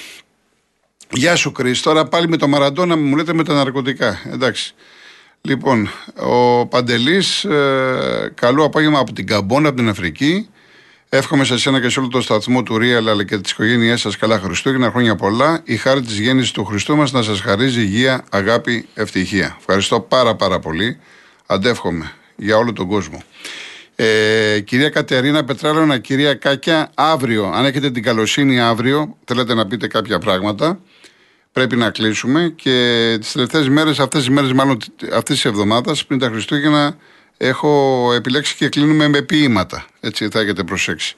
γεια 1.12 1.36
σου 1.36 1.52
Κρίς. 1.52 1.82
Τώρα 1.82 2.06
πάλι 2.06 2.28
με 2.28 2.38
το 2.38 2.48
Μαραντόνα 2.48 2.98
μου 2.98 3.15
λέτε 3.15 3.34
με 3.34 3.44
τα 3.44 3.54
ναρκωτικά. 3.54 4.22
Εντάξει. 4.32 4.74
Λοιπόν, 5.41 5.89
ο 6.15 6.65
Παντελής, 6.65 7.44
ε, 7.44 8.32
καλό 8.36 8.63
απόγευμα 8.63 9.00
από 9.00 9.13
την 9.13 9.28
Καμπόνα, 9.28 9.68
από 9.68 9.78
την 9.78 9.89
Αφρική. 9.89 10.50
Εύχομαι 11.10 11.44
σε 11.44 11.54
εσένα 11.54 11.82
και 11.82 11.89
σε 11.89 12.00
όλο 12.00 12.08
το 12.08 12.22
σταθμό 12.22 12.63
του 12.63 12.78
Ρίαλ 12.78 13.10
αλλά 13.10 13.24
και 13.24 13.38
της 13.38 13.52
οικογένειάς 13.52 14.02
σας 14.02 14.18
καλά 14.18 14.39
Χριστούγεννα, 14.39 14.91
χρόνια 14.91 15.15
πολλά. 15.15 15.62
Η 15.63 15.76
χάρη 15.76 16.02
της 16.02 16.20
γέννησης 16.20 16.52
του 16.52 16.65
Χριστού 16.65 16.96
μας 16.96 17.12
να 17.12 17.22
σας 17.22 17.41
χαρίζει 17.41 17.82
υγεία, 17.82 18.24
αγάπη, 18.30 18.88
ευτυχία. 18.94 19.56
Ευχαριστώ 19.60 20.00
πάρα 20.00 20.36
πάρα 20.36 20.60
πολύ. 20.60 21.00
Αντεύχομαι 21.46 22.12
για 22.36 22.58
όλο 22.58 22.74
τον 22.74 22.88
κόσμο. 22.88 23.24
Ε, 23.96 24.60
κυρία 24.60 24.89
Κατερίνα 24.89 25.44
Πετράλωνα, 25.44 25.98
κυρία 25.98 26.34
Κάκια, 26.34 26.91
αύριο, 26.94 27.52
αν 27.54 27.65
έχετε 27.65 27.91
την 27.91 28.04
καλοσύνη 28.04 28.60
αύριο, 28.60 29.18
θέλετε 29.26 29.54
να 29.54 29.68
πείτε 29.68 29.88
κάποια 29.88 30.20
πράγματα, 30.20 30.80
πρέπει 31.56 31.76
να 31.76 31.89
κλείσουμε 31.89 32.54
και 32.56 33.18
τις 33.20 33.32
τελευταίες 33.32 33.70
μέρες, 33.70 34.00
αυτές 34.00 34.20
τις 34.20 34.30
μέρες 34.30 34.54
μάλλον 34.54 34.78
αυτής 35.13 35.36
της 35.36 35.46
εβδομάδας, 35.46 36.06
πριν 36.06 36.20
τα 36.20 36.28
Χριστούγεννα, 36.28 36.98
έχω 37.38 38.12
επιλέξει 38.13 38.56
και 38.56 38.70
κλείνουμε 38.70 39.08
με 39.08 39.22
ποίηματα, 39.22 39.86
έτσι 40.00 40.28
θα 40.30 40.39
έχετε 40.39 40.63
προσέξει. 40.63 41.15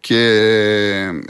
Και 0.00 0.40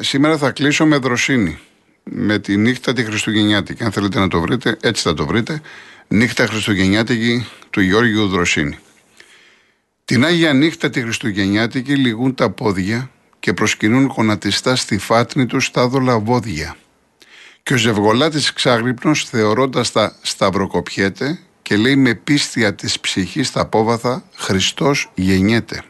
σήμερα 0.00 0.36
θα 0.38 0.50
κλείσω 0.50 0.86
με 0.86 0.96
δροσίνη, 0.96 1.58
με 2.02 2.38
τη 2.38 2.56
νύχτα 2.56 2.92
τη 2.92 3.04
Χριστουγεννιάτικη. 3.04 3.84
Αν 3.84 3.92
θέλετε 3.92 4.18
να 4.18 4.28
το 4.28 4.40
βρείτε, 4.40 4.76
έτσι 4.80 5.02
θα 5.02 5.14
το 5.14 5.26
βρείτε. 5.26 5.60
Νύχτα 6.08 6.46
Χριστουγεννιάτικη 6.46 7.46
του 7.70 7.80
Γιώργιου 7.80 8.28
Δροσίνη. 8.28 8.78
Την 10.04 10.24
Άγια 10.24 10.52
Νύχτα 10.52 10.90
τη 10.90 11.02
Χριστουγεννιάτικη 11.02 11.94
λυγούν 11.94 12.34
τα 12.34 12.50
πόδια 12.50 13.10
και 13.40 13.52
προσκυνούν 13.52 14.04
γονατιστά 14.04 14.76
στη 14.76 14.98
φάτνη 14.98 15.46
τους 15.46 15.64
στα 15.64 15.88
δολαβόδια. 15.88 16.76
Και 17.62 17.74
ο 17.74 17.76
ζευγολάτης 17.76 18.52
ξάγρυπνος 18.52 19.24
θεωρώντας 19.24 19.92
τα 19.92 20.16
σταυροκοπιέται 20.22 21.38
και 21.62 21.76
λέει 21.76 21.96
με 21.96 22.14
πίστια 22.14 22.74
της 22.74 23.00
ψυχής 23.00 23.48
στα 23.48 23.66
πόβαθα 23.66 24.24
«Χριστός 24.34 25.10
γεννιέται». 25.14 25.82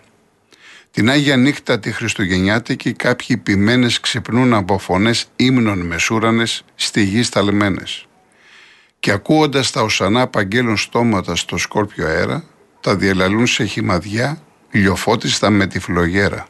Την 0.90 1.10
Άγια 1.10 1.36
Νύχτα 1.36 1.78
τη 1.78 1.92
Χριστουγεννιάτικη 1.92 2.92
κάποιοι 2.92 3.36
ποιμένες 3.36 4.00
ξυπνούν 4.00 4.54
από 4.54 4.78
φωνές 4.78 5.26
ύμνων 5.36 5.78
μεσούρανες 5.78 6.64
στη 6.74 7.02
γη 7.02 7.22
σταλμένες. 7.22 8.06
Και 9.00 9.10
ακούοντας 9.10 9.70
τα 9.70 9.82
οσανά 9.82 10.26
παγγέλων 10.26 10.76
στόματα 10.76 11.36
στο 11.36 11.56
σκόρπιο 11.56 12.06
αέρα, 12.06 12.44
τα 12.80 12.96
διελαλούν 12.96 13.46
σε 13.46 13.64
χυμαδιά, 13.64 14.42
λιοφώτιστα 14.70 15.50
με 15.50 15.66
τη 15.66 15.78
φλογέρα. 15.78 16.46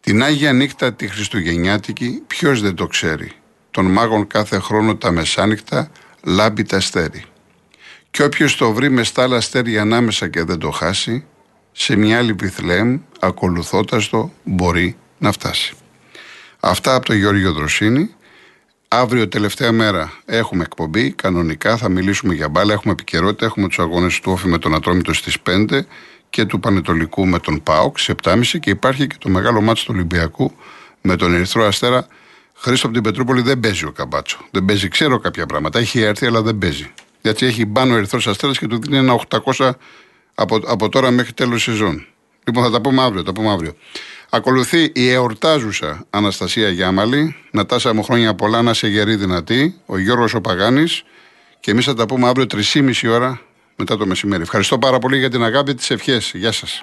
Την 0.00 0.22
Άγια 0.22 0.52
Νύχτα 0.52 0.94
τη 0.94 1.08
Χριστουγεννιάτικη 1.08 2.22
ποιος 2.26 2.60
δεν 2.60 2.74
το 2.74 2.86
ξέρει. 2.86 3.32
Των 3.74 3.86
μάγων 3.86 4.26
κάθε 4.26 4.58
χρόνο 4.58 4.96
τα 4.96 5.10
μεσάνυχτα 5.10 5.90
λάμπει 6.22 6.62
τα 6.62 6.76
αστέρι. 6.76 7.24
Κι 8.10 8.22
όποιος 8.22 8.56
το 8.56 8.72
βρει 8.72 8.90
μες 8.90 9.08
στάλα 9.08 9.36
αστέρι 9.36 9.78
ανάμεσα 9.78 10.28
και 10.28 10.44
δεν 10.44 10.58
το 10.58 10.70
χάσει, 10.70 11.24
σε 11.72 11.96
μια 11.96 12.18
άλλη 12.18 12.32
Βιθλέμ, 12.32 12.98
ακολουθώντας 13.20 14.08
το, 14.08 14.32
μπορεί 14.44 14.96
να 15.18 15.32
φτάσει. 15.32 15.74
Αυτά 16.60 16.94
από 16.94 17.06
τον 17.06 17.16
Γιώργο 17.16 17.52
Δροσίνη. 17.52 18.14
Αύριο, 18.88 19.28
τελευταία 19.28 19.72
μέρα, 19.72 20.12
έχουμε 20.24 20.62
εκπομπή. 20.62 21.12
Κανονικά 21.12 21.76
θα 21.76 21.88
μιλήσουμε 21.88 22.34
για 22.34 22.48
μπάλα. 22.48 22.72
Έχουμε 22.72 22.92
επικαιρότητα. 22.92 23.44
Έχουμε 23.46 23.68
τους 23.68 23.78
αγώνες 23.78 24.20
του 24.20 24.32
Όφη 24.32 24.48
με 24.48 24.58
τον 24.58 24.74
Ατρόμητο 24.74 25.12
στις 25.12 25.36
5 25.46 25.86
και 26.30 26.44
του 26.44 26.60
Πανετολικού 26.60 27.26
με 27.26 27.38
τον 27.38 27.62
ΠΑΟΚ 27.62 27.98
στις 27.98 28.14
7.30 28.22 28.58
και 28.60 28.70
υπάρχει 28.70 29.06
και 29.06 29.16
το 29.18 29.28
μεγάλο 29.28 29.60
μάτσο 29.60 29.84
του 29.84 29.92
Ολυμπιακού 29.94 30.52
με 31.00 31.16
τον 31.16 31.34
Ερυθρό 31.34 31.64
Αστέρα. 31.64 32.06
Χρήστο 32.56 32.86
από 32.86 32.94
την 32.94 33.04
Πετρούπολη 33.04 33.42
δεν 33.42 33.60
παίζει 33.60 33.84
ο 33.84 33.92
Καμπάτσο. 33.92 34.38
Δεν 34.50 34.64
παίζει, 34.64 34.88
ξέρω 34.88 35.18
κάποια 35.18 35.46
πράγματα. 35.46 35.78
Έχει 35.78 36.00
έρθει, 36.00 36.26
αλλά 36.26 36.42
δεν 36.42 36.58
παίζει. 36.58 36.92
Γιατί 37.20 37.46
έχει 37.46 37.66
μπάνο 37.66 37.94
ο 37.94 37.96
Ερυθρός 37.96 38.26
Αστέρας 38.26 38.58
και 38.58 38.66
του 38.66 38.78
δίνει 38.80 38.96
ένα 38.96 39.20
800 39.28 39.70
από, 40.34 40.60
από 40.66 40.88
τώρα 40.88 41.10
μέχρι 41.10 41.32
τέλος 41.32 41.62
σεζόν. 41.62 42.06
Λοιπόν, 42.44 42.64
θα 42.64 42.70
τα 42.70 42.80
πούμε 42.80 43.02
αύριο. 43.02 43.22
Τα 43.22 43.32
πούμε 43.32 43.50
αύριο. 43.50 43.74
Ακολουθεί 44.30 44.90
η 44.94 45.10
εορτάζουσα 45.10 46.06
Αναστασία 46.10 46.68
Γιάμαλη. 46.68 47.36
Νατάσα 47.50 47.94
μου 47.94 48.02
χρόνια 48.02 48.34
πολλά, 48.34 48.62
να 48.62 48.74
σε 48.74 48.88
γερή 48.88 49.16
δυνατή. 49.16 49.80
Ο 49.86 49.98
Γιώργος 49.98 50.34
ο 50.34 50.40
Παγάνης. 50.40 51.02
Και 51.60 51.70
εμείς 51.70 51.84
θα 51.84 51.94
τα 51.94 52.06
πούμε 52.06 52.28
αύριο 52.28 52.46
3,5 52.46 53.08
ώρα 53.08 53.40
μετά 53.76 53.96
το 53.96 54.06
μεσημέρι. 54.06 54.42
Ευχαριστώ 54.42 54.78
πάρα 54.78 54.98
πολύ 54.98 55.18
για 55.18 55.30
την 55.30 55.42
αγάπη 55.42 55.74
τη 55.74 55.94
ευχές. 55.94 56.32
Γεια 56.34 56.52
σας. 56.52 56.82